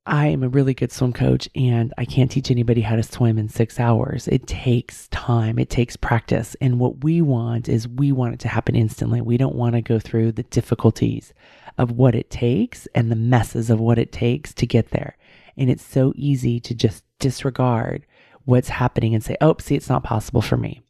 [0.04, 3.38] I am a really good swim coach and I can't teach anybody how to swim
[3.38, 4.26] in six hours.
[4.26, 6.56] It takes time, it takes practice.
[6.62, 9.20] And what we want is we want it to happen instantly.
[9.20, 11.34] We don't want to go through the difficulties
[11.76, 15.16] of what it takes and the messes of what it takes to get there.
[15.58, 18.06] And it's so easy to just disregard
[18.48, 20.80] what's happening and say, oh, see, it's not possible for me.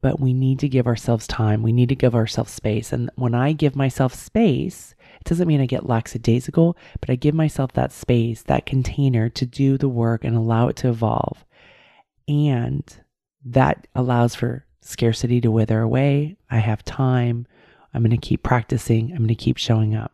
[0.00, 1.60] But we need to give ourselves time.
[1.60, 2.92] We need to give ourselves space.
[2.92, 7.34] And when I give myself space, it doesn't mean I get lackadaisical, but I give
[7.34, 11.44] myself that space, that container to do the work and allow it to evolve.
[12.28, 12.84] And
[13.44, 16.36] that allows for scarcity to wither away.
[16.48, 17.48] I have time.
[17.92, 19.10] I'm going to keep practicing.
[19.10, 20.12] I'm going to keep showing up.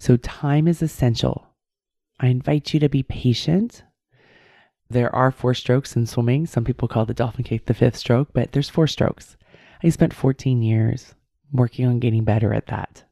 [0.00, 1.46] So, time is essential.
[2.18, 3.83] I invite you to be patient
[4.90, 6.46] there are four strokes in swimming.
[6.46, 9.36] Some people call the dolphin kick the fifth stroke, but there's four strokes.
[9.82, 11.14] I spent 14 years
[11.52, 13.04] working on getting better at that.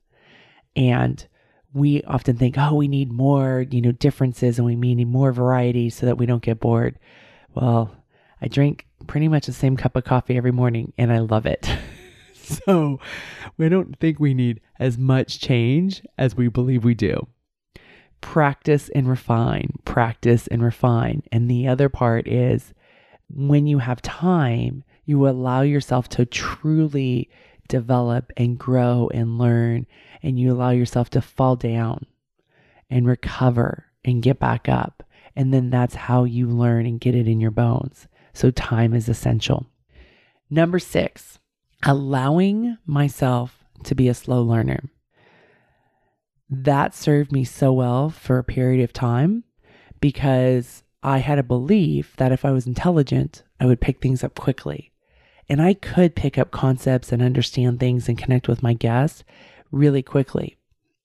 [0.76, 1.26] And
[1.72, 5.90] we often think, oh, we need more, you know, differences and we need more variety
[5.90, 6.98] so that we don't get bored.
[7.54, 7.94] Well,
[8.40, 11.68] I drink pretty much the same cup of coffee every morning and I love it.
[12.35, 13.00] so
[13.56, 17.26] we don't think we need as much change as we believe we do
[18.22, 21.22] practice and refine, practice and refine.
[21.30, 22.72] And the other part is
[23.28, 27.28] when you have time, you allow yourself to truly
[27.68, 29.87] develop and grow and learn,
[30.22, 32.06] and you allow yourself to fall down
[32.88, 35.02] and recover and get back up.
[35.37, 38.06] And then that's how you learn and get it in your bones.
[38.35, 39.66] So, time is essential.
[40.48, 41.38] Number six,
[41.85, 44.90] allowing myself to be a slow learner
[46.52, 49.44] that served me so well for a period of time
[50.00, 54.34] because I had a belief that if I was intelligent, I would pick things up
[54.34, 54.92] quickly.
[55.48, 59.24] And I could pick up concepts and understand things and connect with my guests
[59.70, 60.58] really quickly.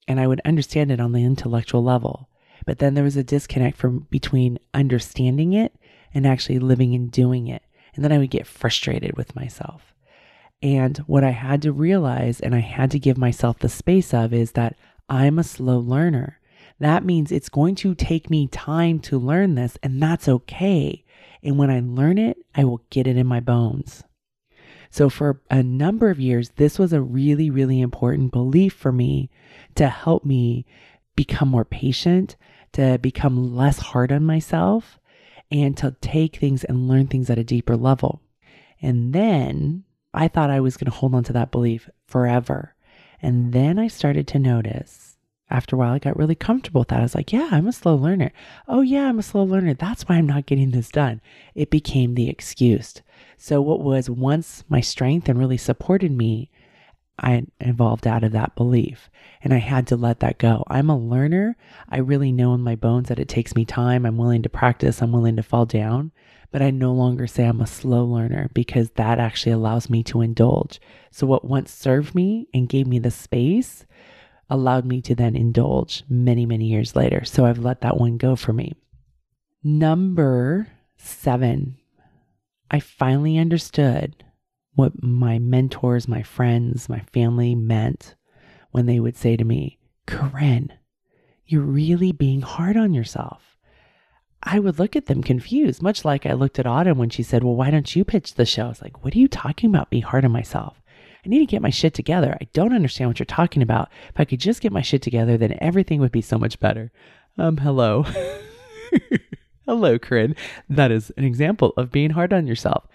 [0.08, 2.30] And I would understand it on the intellectual level.
[2.66, 5.76] But then there was a disconnect from between understanding it
[6.14, 7.64] and actually living and doing it.
[7.96, 9.94] And then I would get frustrated with myself.
[10.62, 14.34] And what I had to realize and I had to give myself the space of
[14.34, 14.76] is that
[15.10, 16.40] I'm a slow learner.
[16.80, 21.04] That means it's going to take me time to learn this, and that's okay.
[21.42, 24.04] And when I learn it, I will get it in my bones.
[24.90, 29.30] So, for a number of years, this was a really, really important belief for me
[29.76, 30.66] to help me
[31.16, 32.36] become more patient,
[32.74, 35.00] to become less hard on myself,
[35.52, 38.22] and to take things and learn things at a deeper level.
[38.82, 42.76] And then I thought I was going to hold on to that belief forever.
[43.22, 45.08] And then I started to notice
[45.50, 47.00] after a while, I got really comfortable with that.
[47.00, 48.32] I was like, yeah, I'm a slow learner.
[48.68, 49.74] Oh, yeah, I'm a slow learner.
[49.74, 51.22] That's why I'm not getting this done.
[51.56, 52.96] It became the excuse.
[53.38, 56.50] So, what was once my strength and really supported me,
[57.20, 59.10] I evolved out of that belief
[59.42, 60.64] and I had to let that go.
[60.68, 61.56] I'm a learner.
[61.90, 64.06] I really know in my bones that it takes me time.
[64.06, 65.02] I'm willing to practice.
[65.02, 66.12] I'm willing to fall down
[66.52, 70.22] but I no longer say I'm a slow learner because that actually allows me to
[70.22, 70.80] indulge.
[71.12, 73.86] So, what once served me and gave me the space
[74.50, 77.26] allowed me to then indulge many, many years later.
[77.26, 78.74] So, I've let that one go for me.
[79.64, 81.78] Number seven,
[82.72, 84.24] I finally understood
[84.74, 88.16] what my mentors, my friends, my family meant
[88.72, 90.72] when they would say to me, Koren,
[91.46, 93.57] you're really being hard on yourself.
[94.50, 97.44] I would look at them confused, much like I looked at Autumn when she said,
[97.44, 98.66] Well, why don't you pitch the show?
[98.66, 99.90] I was like, What are you talking about?
[99.90, 100.82] Be hard on myself.
[101.26, 102.38] I need to get my shit together.
[102.40, 103.90] I don't understand what you're talking about.
[104.08, 106.94] If I could just get my shit together, then everything would be so much better.
[107.38, 108.06] Um, hello.
[109.66, 110.34] hello, Koren.
[110.70, 112.88] That is an example of being hard on yourself.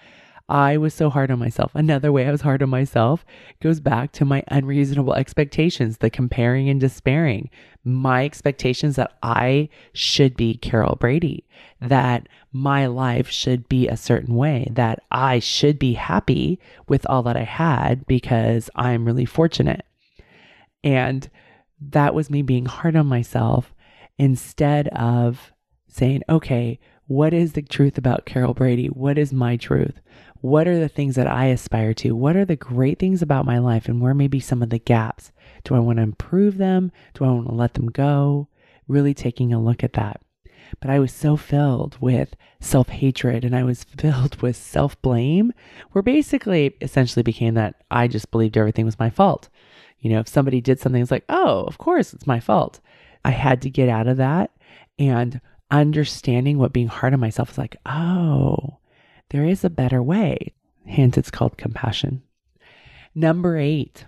[0.52, 1.74] I was so hard on myself.
[1.74, 3.24] Another way I was hard on myself
[3.62, 7.48] goes back to my unreasonable expectations, the comparing and despairing.
[7.84, 11.46] My expectations that I should be Carol Brady,
[11.80, 17.22] that my life should be a certain way, that I should be happy with all
[17.22, 19.86] that I had because I'm really fortunate.
[20.84, 21.30] And
[21.80, 23.72] that was me being hard on myself
[24.18, 25.50] instead of
[25.88, 28.88] saying, okay, what is the truth about Carol Brady?
[28.88, 30.00] What is my truth?
[30.42, 32.16] What are the things that I aspire to?
[32.16, 33.86] What are the great things about my life?
[33.86, 35.30] And where may be some of the gaps?
[35.62, 36.90] Do I want to improve them?
[37.14, 38.48] Do I want to let them go?
[38.88, 40.20] Really taking a look at that.
[40.80, 45.52] But I was so filled with self hatred and I was filled with self blame,
[45.92, 49.48] where basically essentially became that I just believed everything was my fault.
[50.00, 52.80] You know, if somebody did something, it's like, oh, of course it's my fault.
[53.24, 54.50] I had to get out of that
[54.98, 58.78] and understanding what being hard on myself is like, oh,
[59.32, 60.52] there is a better way.
[60.86, 62.22] Hence, it's called compassion.
[63.14, 64.06] Number eight,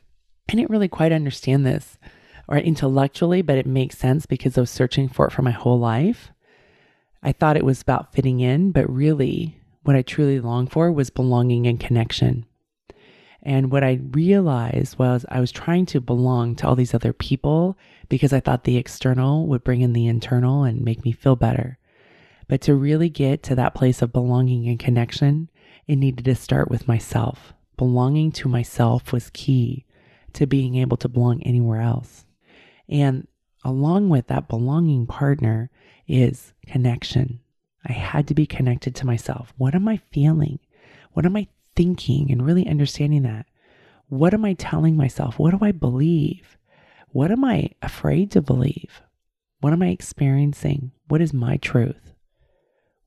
[0.48, 1.98] I didn't really quite understand this
[2.46, 5.78] or intellectually, but it makes sense because I was searching for it for my whole
[5.78, 6.30] life.
[7.22, 11.08] I thought it was about fitting in, but really, what I truly longed for was
[11.08, 12.44] belonging and connection.
[13.42, 17.78] And what I realized was I was trying to belong to all these other people
[18.08, 21.78] because I thought the external would bring in the internal and make me feel better.
[22.48, 25.50] But to really get to that place of belonging and connection,
[25.86, 27.52] it needed to start with myself.
[27.76, 29.84] Belonging to myself was key
[30.34, 32.24] to being able to belong anywhere else.
[32.88, 33.26] And
[33.64, 35.70] along with that belonging partner
[36.06, 37.40] is connection.
[37.86, 39.52] I had to be connected to myself.
[39.56, 40.58] What am I feeling?
[41.12, 42.30] What am I thinking?
[42.30, 43.46] And really understanding that.
[44.08, 45.38] What am I telling myself?
[45.38, 46.56] What do I believe?
[47.08, 49.02] What am I afraid to believe?
[49.60, 50.92] What am I experiencing?
[51.08, 52.13] What is my truth?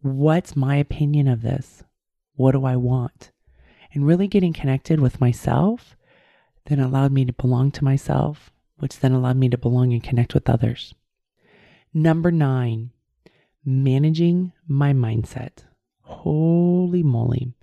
[0.02, 1.84] What's my opinion of this?
[2.36, 3.32] What do I want?
[3.94, 5.96] And really getting connected with myself
[6.68, 10.34] then allowed me to belong to myself, which then allowed me to belong and connect
[10.34, 10.94] with others.
[11.94, 12.92] Number nine,
[13.66, 15.64] managing my mindset.
[16.02, 17.54] Holy moly.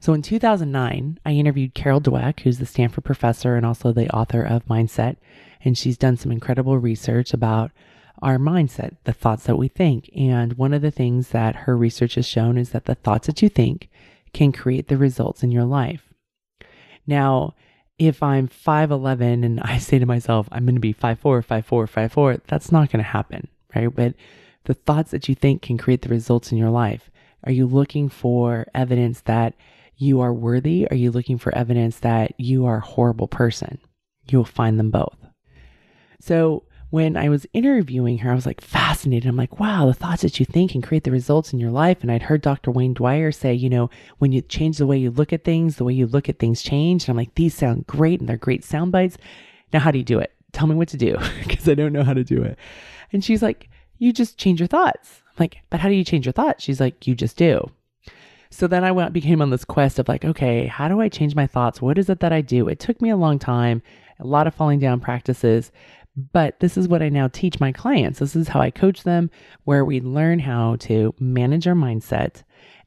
[0.00, 4.42] So in 2009, I interviewed Carol Dweck, who's the Stanford professor and also the author
[4.42, 5.16] of Mindset.
[5.64, 7.70] And she's done some incredible research about
[8.22, 10.08] our mindset, the thoughts that we think.
[10.16, 13.42] And one of the things that her research has shown is that the thoughts that
[13.42, 13.90] you think
[14.32, 16.14] can create the results in your life.
[17.06, 17.54] Now,
[17.98, 22.40] if I'm 5'11 and I say to myself, I'm going to be 5'4, 5'4, 5'4,
[22.46, 23.94] that's not going to happen, right?
[23.94, 24.14] But
[24.64, 27.10] the thoughts that you think can create the results in your life.
[27.44, 29.54] Are you looking for evidence that
[29.96, 30.88] you are worthy?
[30.90, 33.78] Are you looking for evidence that you are a horrible person?
[34.28, 35.16] You'll find them both.
[36.20, 39.26] So when I was interviewing her, I was like fascinated.
[39.26, 42.02] I'm like, wow, the thoughts that you think can create the results in your life.
[42.02, 42.70] And I'd heard Dr.
[42.70, 45.84] Wayne Dyer say, you know, when you change the way you look at things, the
[45.84, 47.04] way you look at things change.
[47.04, 49.16] And I'm like, these sound great and they're great sound bites.
[49.72, 50.34] Now, how do you do it?
[50.52, 51.16] Tell me what to do
[51.48, 52.58] because I don't know how to do it.
[53.10, 55.22] And she's like, you just change your thoughts.
[55.28, 56.62] I'm like, but how do you change your thoughts?
[56.62, 57.70] She's like, you just do.
[58.50, 61.34] So then I went became on this quest of like, okay, how do I change
[61.34, 61.80] my thoughts?
[61.80, 62.68] What is it that I do?
[62.68, 63.80] It took me a long time,
[64.20, 65.72] a lot of falling down practices,
[66.16, 68.18] but this is what I now teach my clients.
[68.18, 69.30] This is how I coach them,
[69.64, 72.42] where we learn how to manage our mindset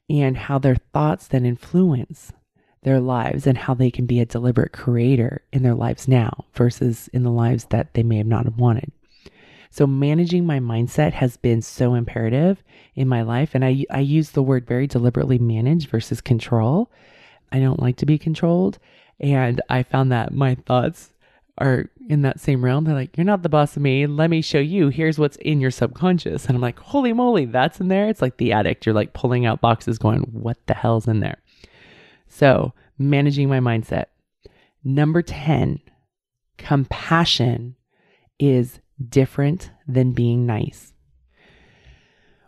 [0.08, 2.32] and how their thoughts then influence
[2.82, 7.08] their lives and how they can be a deliberate creator in their lives now versus
[7.08, 8.92] in the lives that they may have not have wanted.
[9.70, 12.62] So managing my mindset has been so imperative
[12.94, 13.54] in my life.
[13.54, 16.90] And I, I use the word very deliberately manage versus control.
[17.50, 18.78] I don't like to be controlled.
[19.18, 21.10] And I found that my thoughts
[21.58, 22.84] are in that same realm.
[22.84, 24.06] They're like, You're not the boss of me.
[24.06, 24.88] Let me show you.
[24.88, 26.46] Here's what's in your subconscious.
[26.46, 28.08] And I'm like, Holy moly, that's in there.
[28.08, 28.86] It's like the addict.
[28.86, 31.38] You're like pulling out boxes going, What the hell's in there?
[32.28, 34.06] So, managing my mindset.
[34.84, 35.80] Number 10,
[36.58, 37.76] compassion
[38.38, 40.92] is different than being nice.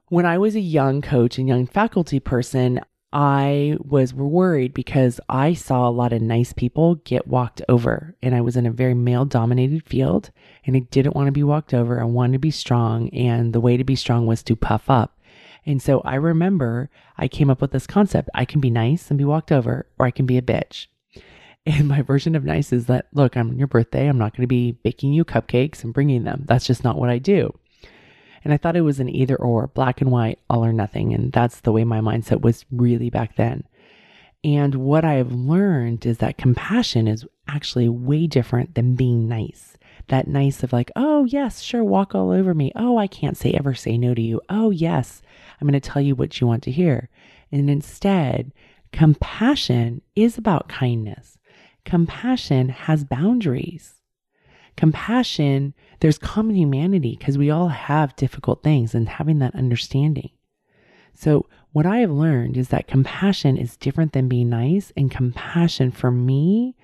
[0.09, 2.81] When I was a young coach and young faculty person,
[3.12, 8.35] I was worried because I saw a lot of nice people get walked over, and
[8.35, 10.31] I was in a very male dominated field,
[10.66, 12.01] and I didn't want to be walked over.
[12.01, 15.18] I wanted to be strong, and the way to be strong was to puff up.
[15.64, 19.18] And so I remember I came up with this concept I can be nice and
[19.18, 20.87] be walked over, or I can be a bitch.
[21.64, 24.42] And my version of nice is that, look, I'm on your birthday, I'm not going
[24.42, 26.44] to be baking you cupcakes and bringing them.
[26.47, 27.59] That's just not what I do.
[28.44, 31.12] And I thought it was an either or, black and white, all or nothing.
[31.12, 33.64] And that's the way my mindset was really back then.
[34.44, 39.77] And what I have learned is that compassion is actually way different than being nice.
[40.09, 42.72] That nice of like, oh, yes, sure, walk all over me.
[42.74, 44.40] Oh, I can't say ever say no to you.
[44.48, 45.22] Oh, yes,
[45.61, 47.11] I'm going to tell you what you want to hear.
[47.51, 48.53] And instead,
[48.92, 51.37] compassion is about kindness.
[51.85, 53.94] Compassion has boundaries.
[54.78, 60.30] Compassion, there's common humanity because we all have difficult things and having that understanding.
[61.14, 65.90] So, what I have learned is that compassion is different than being nice, and compassion
[65.90, 66.76] for me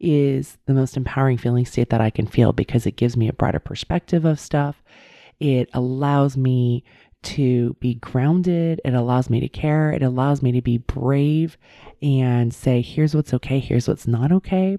[0.00, 3.32] is the most empowering feeling state that I can feel because it gives me a
[3.32, 4.82] broader perspective of stuff.
[5.38, 6.82] It allows me
[7.22, 8.80] to be grounded.
[8.84, 9.92] It allows me to care.
[9.92, 11.56] It allows me to be brave
[12.02, 14.78] and say, here's what's okay, here's what's not okay.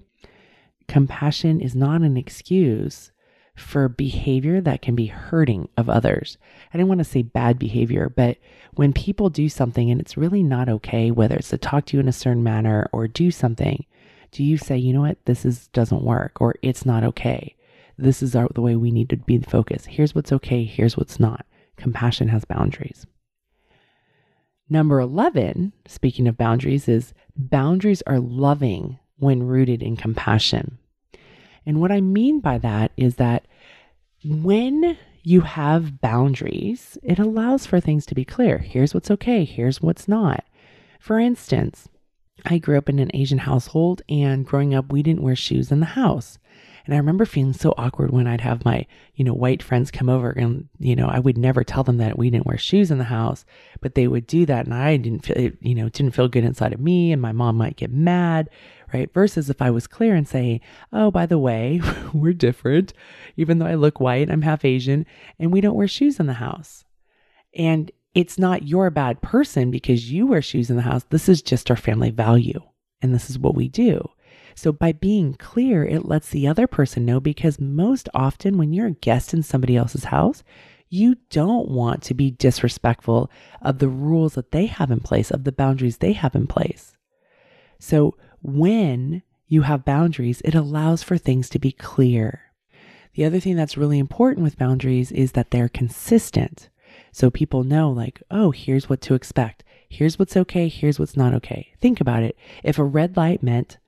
[0.88, 3.12] Compassion is not an excuse
[3.54, 6.38] for behavior that can be hurting of others.
[6.72, 8.38] I didn't want to say bad behavior, but
[8.74, 12.00] when people do something and it's really not okay, whether it's to talk to you
[12.00, 13.84] in a certain manner or do something,
[14.30, 17.54] do you say, you know what, this is doesn't work or it's not okay?
[17.96, 19.86] This is our, the way we need to be the focus.
[19.86, 21.44] Here's what's okay, here's what's not
[21.78, 23.06] Compassion has boundaries.
[24.68, 30.78] Number 11, speaking of boundaries, is boundaries are loving when rooted in compassion.
[31.66, 33.46] And what I mean by that is that
[34.24, 38.58] when you have boundaries, it allows for things to be clear.
[38.58, 40.44] Here's what's okay, here's what's not.
[40.98, 41.88] For instance,
[42.44, 45.80] I grew up in an Asian household, and growing up, we didn't wear shoes in
[45.80, 46.38] the house.
[46.88, 50.08] And I remember feeling so awkward when I'd have my, you know, white friends come
[50.08, 52.96] over and, you know, I would never tell them that we didn't wear shoes in
[52.96, 53.44] the house,
[53.82, 54.64] but they would do that.
[54.64, 57.12] And I didn't feel, you know, didn't feel good inside of me.
[57.12, 58.48] And my mom might get mad,
[58.90, 59.12] right?
[59.12, 61.82] Versus if I was clear and say, oh, by the way,
[62.14, 62.94] we're different.
[63.36, 65.04] Even though I look white, I'm half Asian
[65.38, 66.86] and we don't wear shoes in the house.
[67.54, 71.04] And it's not you're a bad person because you wear shoes in the house.
[71.10, 72.62] This is just our family value.
[73.02, 74.08] And this is what we do.
[74.58, 78.88] So by being clear, it lets the other person know because most often when you're
[78.88, 80.42] a guest in somebody else's house,
[80.88, 83.30] you don't want to be disrespectful
[83.62, 86.96] of the rules that they have in place, of the boundaries they have in place.
[87.78, 92.50] So when you have boundaries, it allows for things to be clear.
[93.14, 96.68] The other thing that's really important with boundaries is that they're consistent.
[97.12, 99.62] So people know, like, oh, here's what to expect.
[99.88, 100.66] Here's what's okay.
[100.66, 101.74] Here's what's not okay.
[101.80, 102.36] Think about it.
[102.64, 103.78] If a red light meant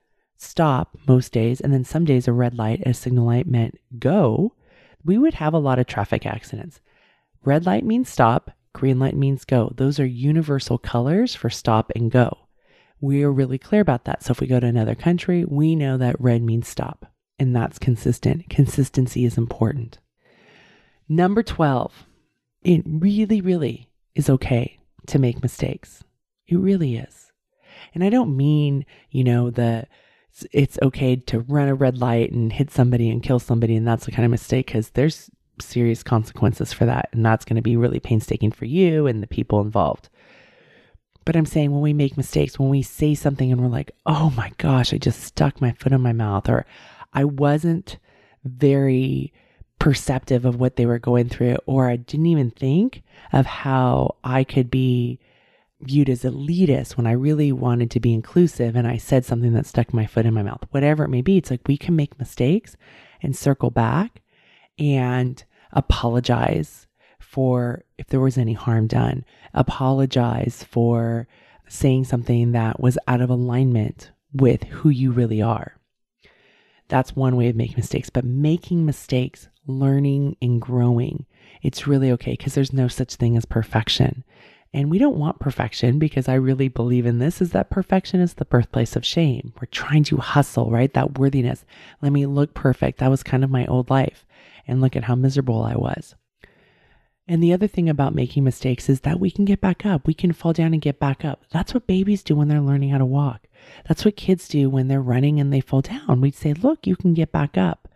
[0.41, 4.53] stop most days, and then some days a red light, a signal light meant go,
[5.03, 6.81] we would have a lot of traffic accidents.
[7.43, 9.71] Red light means stop, green light means go.
[9.75, 12.37] Those are universal colors for stop and go.
[12.99, 14.23] We are really clear about that.
[14.23, 17.79] So if we go to another country, we know that red means stop, and that's
[17.79, 18.49] consistent.
[18.49, 19.99] Consistency is important.
[21.09, 22.05] Number 12,
[22.63, 26.03] it really, really is okay to make mistakes.
[26.47, 27.31] It really is.
[27.93, 29.87] And I don't mean, you know, the
[30.51, 34.05] it's okay to run a red light and hit somebody and kill somebody and that's
[34.05, 35.29] the kind of mistake because there's
[35.59, 39.27] serious consequences for that and that's going to be really painstaking for you and the
[39.27, 40.09] people involved.
[41.23, 44.31] But i'm saying when we make mistakes when we say something and we're like oh
[44.35, 46.65] my gosh i just stuck my foot in my mouth or
[47.13, 47.99] i wasn't
[48.43, 49.31] very
[49.77, 54.43] perceptive of what they were going through or i didn't even think of how i
[54.43, 55.19] could be
[55.83, 59.65] viewed as elitist when I really wanted to be inclusive and I said something that
[59.65, 60.63] stuck my foot in my mouth.
[60.71, 62.77] Whatever it may be, it's like we can make mistakes
[63.21, 64.21] and circle back
[64.77, 66.87] and apologize
[67.19, 69.23] for if there was any harm done,
[69.53, 71.27] apologize for
[71.67, 75.77] saying something that was out of alignment with who you really are.
[76.89, 81.25] That's one way of making mistakes, but making mistakes, learning and growing,
[81.61, 84.25] it's really okay because there's no such thing as perfection.
[84.73, 88.35] And we don't want perfection because I really believe in this is that perfection is
[88.35, 89.53] the birthplace of shame.
[89.59, 90.93] We're trying to hustle, right?
[90.93, 91.65] That worthiness.
[92.01, 92.99] Let me look perfect.
[92.99, 94.25] That was kind of my old life.
[94.65, 96.15] And look at how miserable I was.
[97.27, 100.07] And the other thing about making mistakes is that we can get back up.
[100.07, 101.43] We can fall down and get back up.
[101.51, 103.47] That's what babies do when they're learning how to walk.
[103.87, 106.21] That's what kids do when they're running and they fall down.
[106.21, 107.87] We'd say, look, you can get back up.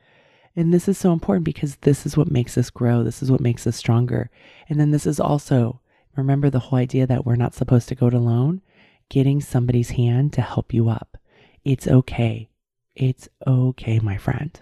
[0.55, 3.03] And this is so important because this is what makes us grow.
[3.03, 4.29] This is what makes us stronger.
[4.69, 5.81] And then this is also
[6.15, 8.61] Remember the whole idea that we're not supposed to go it alone?
[9.09, 11.17] Getting somebody's hand to help you up.
[11.63, 12.49] It's okay.
[12.95, 14.59] It's okay, my friend.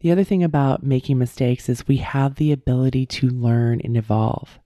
[0.00, 4.60] The other thing about making mistakes is we have the ability to learn and evolve.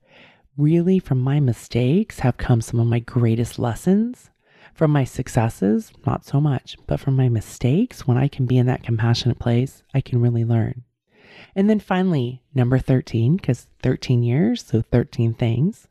[0.57, 4.31] Really, from my mistakes have come some of my greatest lessons.
[4.75, 8.67] From my successes, not so much, but from my mistakes, when I can be in
[8.67, 10.85] that compassionate place, I can really learn.
[11.55, 15.89] And then finally, number 13, because 13 years, so 13 things,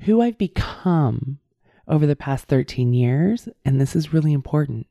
[0.00, 1.38] who I've become
[1.86, 3.48] over the past 13 years.
[3.64, 4.86] And this is really important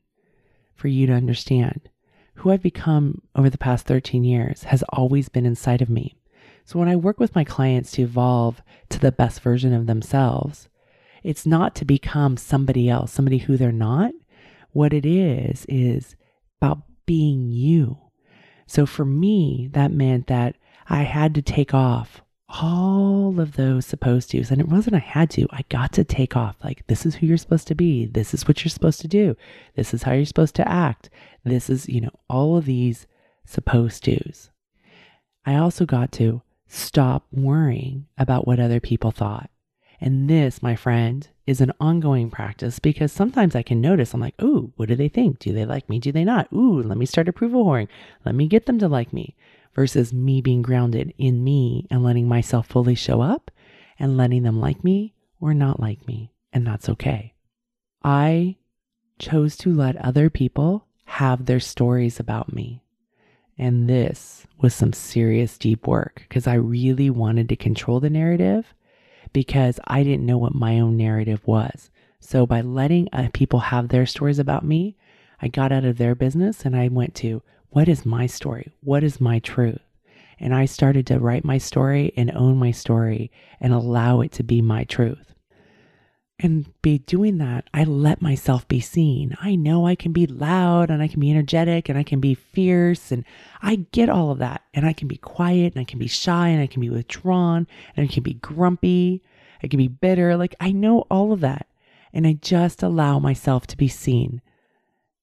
[0.74, 1.88] for you to understand.
[2.34, 6.16] Who I've become over the past 13 years has always been inside of me.
[6.64, 10.68] So when I work with my clients to evolve to the best version of themselves,
[11.22, 14.12] it's not to become somebody else, somebody who they're not.
[14.72, 16.16] What it is, is
[16.60, 17.98] about being you
[18.70, 20.54] so for me, that meant that
[20.88, 24.52] I had to take off all of those supposed to's.
[24.52, 26.54] And it wasn't I had to, I got to take off.
[26.62, 28.06] Like, this is who you're supposed to be.
[28.06, 29.36] This is what you're supposed to do.
[29.74, 31.10] This is how you're supposed to act.
[31.44, 33.08] This is, you know, all of these
[33.44, 34.50] supposed to's.
[35.44, 39.50] I also got to stop worrying about what other people thought.
[40.00, 44.40] And this, my friend, is an ongoing practice because sometimes I can notice I'm like,
[44.42, 45.38] ooh, what do they think?
[45.38, 45.98] Do they like me?
[45.98, 46.50] Do they not?
[46.52, 47.88] Ooh, let me start approval whoring.
[48.24, 49.36] Let me get them to like me
[49.74, 53.50] versus me being grounded in me and letting myself fully show up
[53.98, 56.32] and letting them like me or not like me.
[56.52, 57.34] And that's okay.
[58.02, 58.56] I
[59.18, 62.82] chose to let other people have their stories about me.
[63.58, 68.72] And this was some serious deep work because I really wanted to control the narrative
[69.32, 71.90] because I didn't know what my own narrative was.
[72.20, 74.96] So by letting uh, people have their stories about me,
[75.40, 78.72] I got out of their business and I went to what is my story?
[78.82, 79.80] What is my truth?
[80.38, 84.42] And I started to write my story and own my story and allow it to
[84.42, 85.34] be my truth.
[86.42, 89.36] And by doing that, I let myself be seen.
[89.42, 92.34] I know I can be loud and I can be energetic and I can be
[92.34, 93.24] fierce and
[93.60, 94.62] I get all of that.
[94.72, 97.66] And I can be quiet and I can be shy and I can be withdrawn
[97.94, 99.22] and I can be grumpy.
[99.62, 100.34] I can be bitter.
[100.34, 101.66] Like I know all of that.
[102.14, 104.40] And I just allow myself to be seen.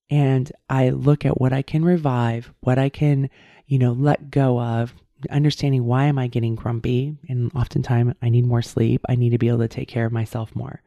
[0.08, 3.28] And I look at what I can revive, what I can,
[3.66, 4.94] you know, let go of,
[5.30, 7.16] understanding why am I getting grumpy?
[7.28, 9.04] And oftentimes I need more sleep.
[9.08, 10.80] I need to be able to take care of myself more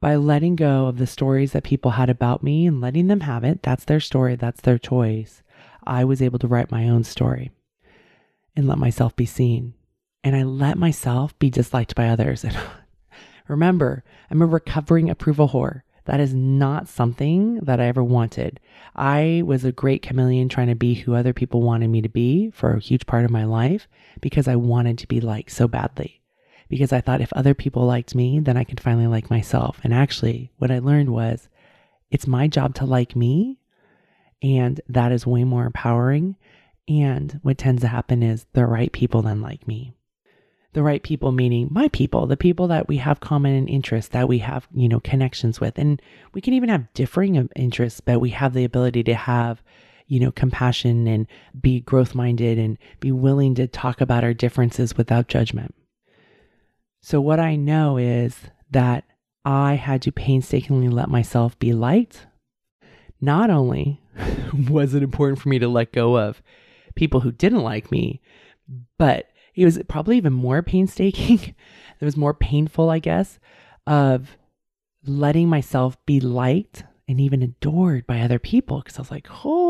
[0.00, 3.44] by letting go of the stories that people had about me and letting them have
[3.44, 3.62] it.
[3.62, 5.42] That's their story, that's their choice.
[5.84, 7.50] I was able to write my own story
[8.54, 9.74] and let myself be seen.
[10.22, 12.44] And I let myself be disliked by others.
[12.44, 12.56] And
[13.48, 15.82] remember, I'm a recovering approval whore.
[16.04, 18.60] That is not something that I ever wanted.
[18.96, 22.50] I was a great chameleon trying to be who other people wanted me to be
[22.50, 23.86] for a huge part of my life
[24.20, 26.17] because I wanted to be liked so badly
[26.68, 29.80] because I thought if other people liked me, then I could finally like myself.
[29.82, 31.48] And actually, what I learned was
[32.10, 33.58] it's my job to like me.
[34.42, 36.36] And that is way more empowering.
[36.88, 39.94] And what tends to happen is the right people then like me.
[40.74, 44.38] The right people meaning my people, the people that we have common interests, that we
[44.38, 45.78] have, you know, connections with.
[45.78, 46.00] And
[46.34, 49.62] we can even have differing interests, but we have the ability to have,
[50.06, 51.26] you know, compassion and
[51.60, 55.74] be growth minded and be willing to talk about our differences without judgment.
[57.08, 58.36] So, what I know is
[58.70, 59.04] that
[59.42, 62.26] I had to painstakingly let myself be liked.
[63.18, 64.02] Not only
[64.68, 66.42] was it important for me to let go of
[66.96, 68.20] people who didn't like me,
[68.98, 71.38] but it was probably even more painstaking.
[71.98, 73.38] it was more painful, I guess,
[73.86, 74.36] of
[75.06, 78.82] letting myself be liked and even adored by other people.
[78.82, 79.67] Because I was like, oh,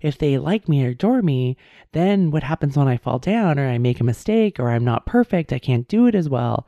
[0.00, 1.56] if they like me or adore me,
[1.92, 5.06] then what happens when I fall down or I make a mistake or I'm not
[5.06, 5.52] perfect?
[5.52, 6.66] I can't do it as well.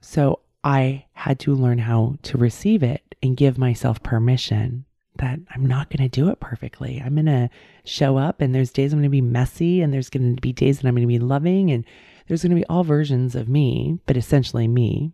[0.00, 4.84] So I had to learn how to receive it and give myself permission
[5.18, 7.02] that I'm not going to do it perfectly.
[7.04, 7.50] I'm going to
[7.84, 10.52] show up and there's days I'm going to be messy and there's going to be
[10.52, 11.84] days that I'm going to be loving and
[12.26, 15.12] there's going to be all versions of me, but essentially me.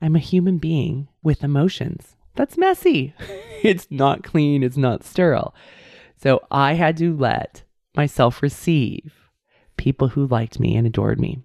[0.00, 2.16] I'm a human being with emotions.
[2.34, 3.14] That's messy.
[3.62, 5.54] it's not clean, it's not sterile.
[6.22, 7.64] So I had to let
[7.96, 9.12] myself receive
[9.76, 11.40] people who liked me and adored me.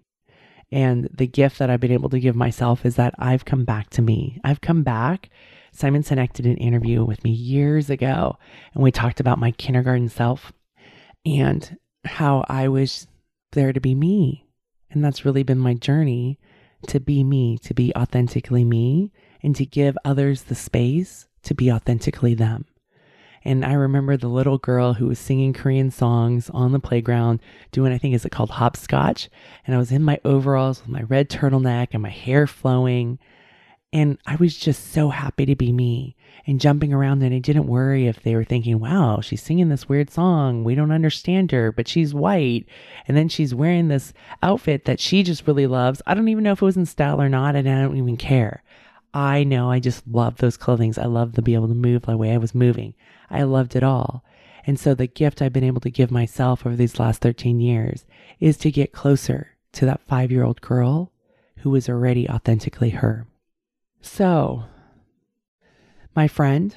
[0.71, 3.89] And the gift that I've been able to give myself is that I've come back
[3.91, 4.39] to me.
[4.43, 5.31] I've come back.
[5.71, 8.37] Simon Sinek did an interview with me years ago,
[8.75, 10.53] and we talked about my kindergarten self
[11.25, 11.75] and
[12.05, 13.07] how I was
[13.53, 14.45] there to be me.
[14.91, 16.37] And that's really been my journey
[16.85, 19.11] to be me, to be authentically me,
[19.41, 22.65] and to give others the space to be authentically them.
[23.47, 27.39] And I remember the little girl who was singing Korean songs on the playground,
[27.71, 29.29] doing, I think, is it called hopscotch?
[29.65, 33.19] And I was in my overalls with my red turtleneck and my hair flowing.
[33.93, 37.23] And I was just so happy to be me and jumping around.
[37.23, 40.65] And I didn't worry if they were thinking, wow, she's singing this weird song.
[40.65, 42.65] We don't understand her, but she's white.
[43.07, 44.11] And then she's wearing this
[44.43, 46.01] outfit that she just really loves.
[46.05, 47.55] I don't even know if it was in style or not.
[47.55, 48.61] And I don't even care.
[49.13, 50.97] I know I just love those clothings.
[50.97, 52.93] I love to be able to move the way I was moving.
[53.29, 54.23] I loved it all.
[54.65, 58.05] And so the gift I've been able to give myself over these last 13 years
[58.39, 61.13] is to get closer to that five year old girl
[61.57, 63.27] who was already authentically her.
[64.01, 64.65] So,
[66.15, 66.75] my friend,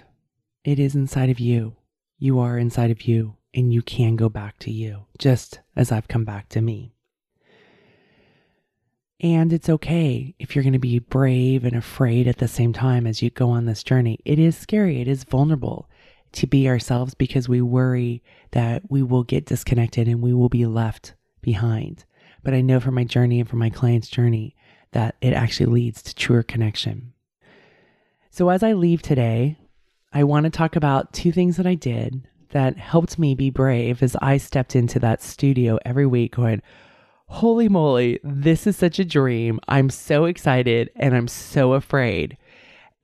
[0.65, 1.77] it is inside of you.
[2.19, 6.09] You are inside of you, and you can go back to you, just as I've
[6.09, 6.93] come back to me.
[9.21, 13.07] And it's okay if you're going to be brave and afraid at the same time
[13.07, 14.19] as you go on this journey.
[14.25, 15.89] It is scary, it is vulnerable
[16.33, 20.65] to be ourselves because we worry that we will get disconnected and we will be
[20.65, 22.05] left behind.
[22.43, 24.57] But I know from my journey and from my client's journey
[24.93, 27.13] that it actually leads to truer connection.
[28.31, 29.59] So as I leave today,
[30.13, 34.03] I want to talk about two things that I did that helped me be brave
[34.03, 36.63] as I stepped into that studio every week going,
[37.31, 39.61] holy moly, this is such a dream.
[39.69, 42.37] I'm so excited and I'm so afraid.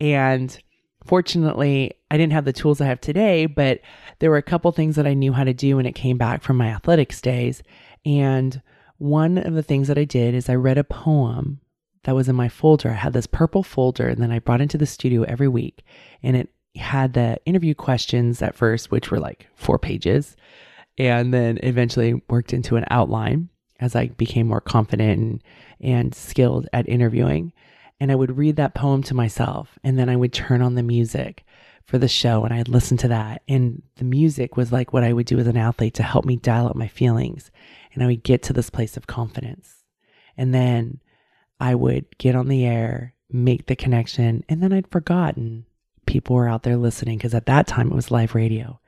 [0.01, 0.59] And
[1.05, 3.81] fortunately, I didn't have the tools I have today, but
[4.18, 6.43] there were a couple things that I knew how to do when it came back
[6.43, 7.62] from my athletics days.
[8.05, 8.61] And
[8.99, 11.61] one of the things that I did is I read a poem
[12.03, 12.91] that was in my folder.
[12.91, 15.85] I had this purple folder, and then I brought into the studio every week.
[16.22, 20.37] And it had the interview questions at first, which were like four pages.
[20.99, 23.51] and then eventually worked into an outline
[23.81, 25.43] as I became more confident and,
[25.81, 27.53] and skilled at interviewing.
[27.99, 30.83] And I would read that poem to myself, and then I would turn on the
[30.83, 31.45] music
[31.87, 33.43] for the show and I'd listen to that.
[33.49, 36.37] And the music was like what I would do as an athlete to help me
[36.37, 37.51] dial up my feelings.
[37.95, 39.85] And I would get to this place of confidence.
[40.37, 41.01] And then
[41.61, 45.64] I would get on the air, make the connection, and then I'd forgotten
[46.05, 48.81] people were out there listening because at that time it was live radio.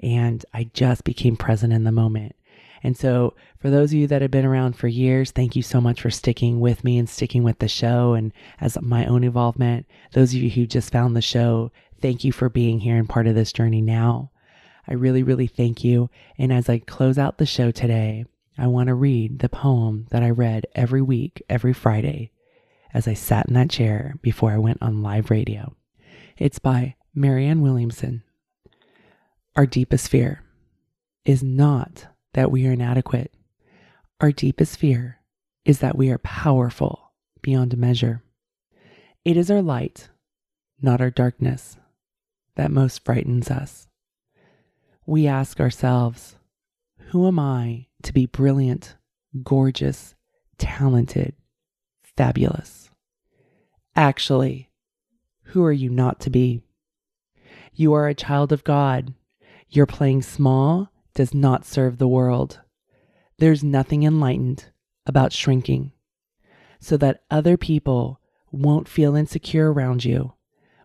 [0.00, 2.36] And I just became present in the moment.
[2.84, 5.80] And so, for those of you that have been around for years, thank you so
[5.80, 8.30] much for sticking with me and sticking with the show and
[8.60, 9.86] as my own involvement.
[10.12, 11.72] Those of you who just found the show,
[12.02, 14.32] thank you for being here and part of this journey now.
[14.86, 16.10] I really, really thank you.
[16.36, 18.26] And as I close out the show today,
[18.58, 22.32] I want to read the poem that I read every week, every Friday,
[22.92, 25.74] as I sat in that chair before I went on live radio.
[26.36, 28.24] It's by Marianne Williamson.
[29.56, 30.42] Our deepest fear
[31.24, 33.32] is not that we are inadequate.
[34.20, 35.18] Our deepest fear
[35.64, 37.12] is that we are powerful
[37.42, 38.22] beyond measure.
[39.24, 40.10] It is our light,
[40.80, 41.78] not our darkness,
[42.56, 43.88] that most frightens us.
[45.06, 46.36] We ask ourselves,
[47.08, 48.96] who am I to be brilliant,
[49.42, 50.14] gorgeous,
[50.58, 51.34] talented,
[52.16, 52.90] fabulous?
[53.96, 54.70] Actually,
[55.48, 56.62] who are you not to be?
[57.74, 59.14] You are a child of God.
[59.68, 62.60] You're playing small does not serve the world.
[63.38, 64.66] There's nothing enlightened
[65.06, 65.92] about shrinking
[66.80, 70.34] so that other people won't feel insecure around you.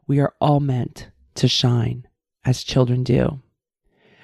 [0.08, 2.08] We are all meant to shine
[2.46, 3.42] as children do.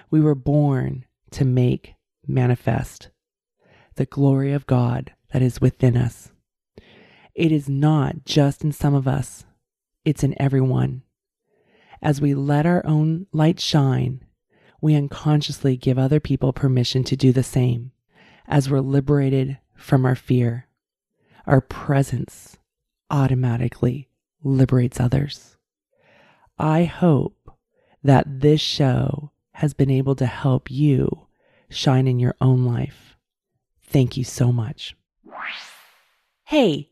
[0.09, 1.95] We were born to make
[2.27, 3.09] manifest
[3.95, 6.31] the glory of God that is within us.
[7.33, 9.45] It is not just in some of us,
[10.05, 11.03] it's in everyone.
[12.01, 14.23] As we let our own light shine,
[14.81, 17.91] we unconsciously give other people permission to do the same.
[18.47, 20.67] As we're liberated from our fear,
[21.47, 22.57] our presence
[23.09, 24.09] automatically
[24.43, 25.57] liberates others.
[26.57, 27.51] I hope
[28.03, 31.27] that this show has been able to help you
[31.69, 33.15] shine in your own life.
[33.81, 34.95] Thank you so much.
[36.43, 36.91] Hey,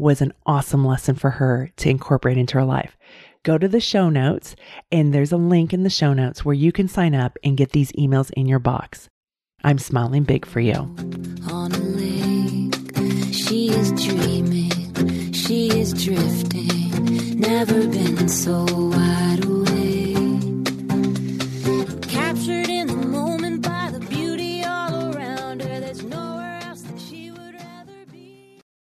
[0.00, 2.96] was an awesome lesson for her to incorporate into her life.
[3.42, 4.56] Go to the show notes,
[4.90, 7.72] and there's a link in the show notes where you can sign up and get
[7.72, 9.10] these emails in your box.
[9.62, 10.72] I'm smiling big for you.
[11.50, 12.74] On a lake,
[13.34, 20.30] she is dreaming, she is drifting, never been so wide awake.
[22.08, 22.79] Captured in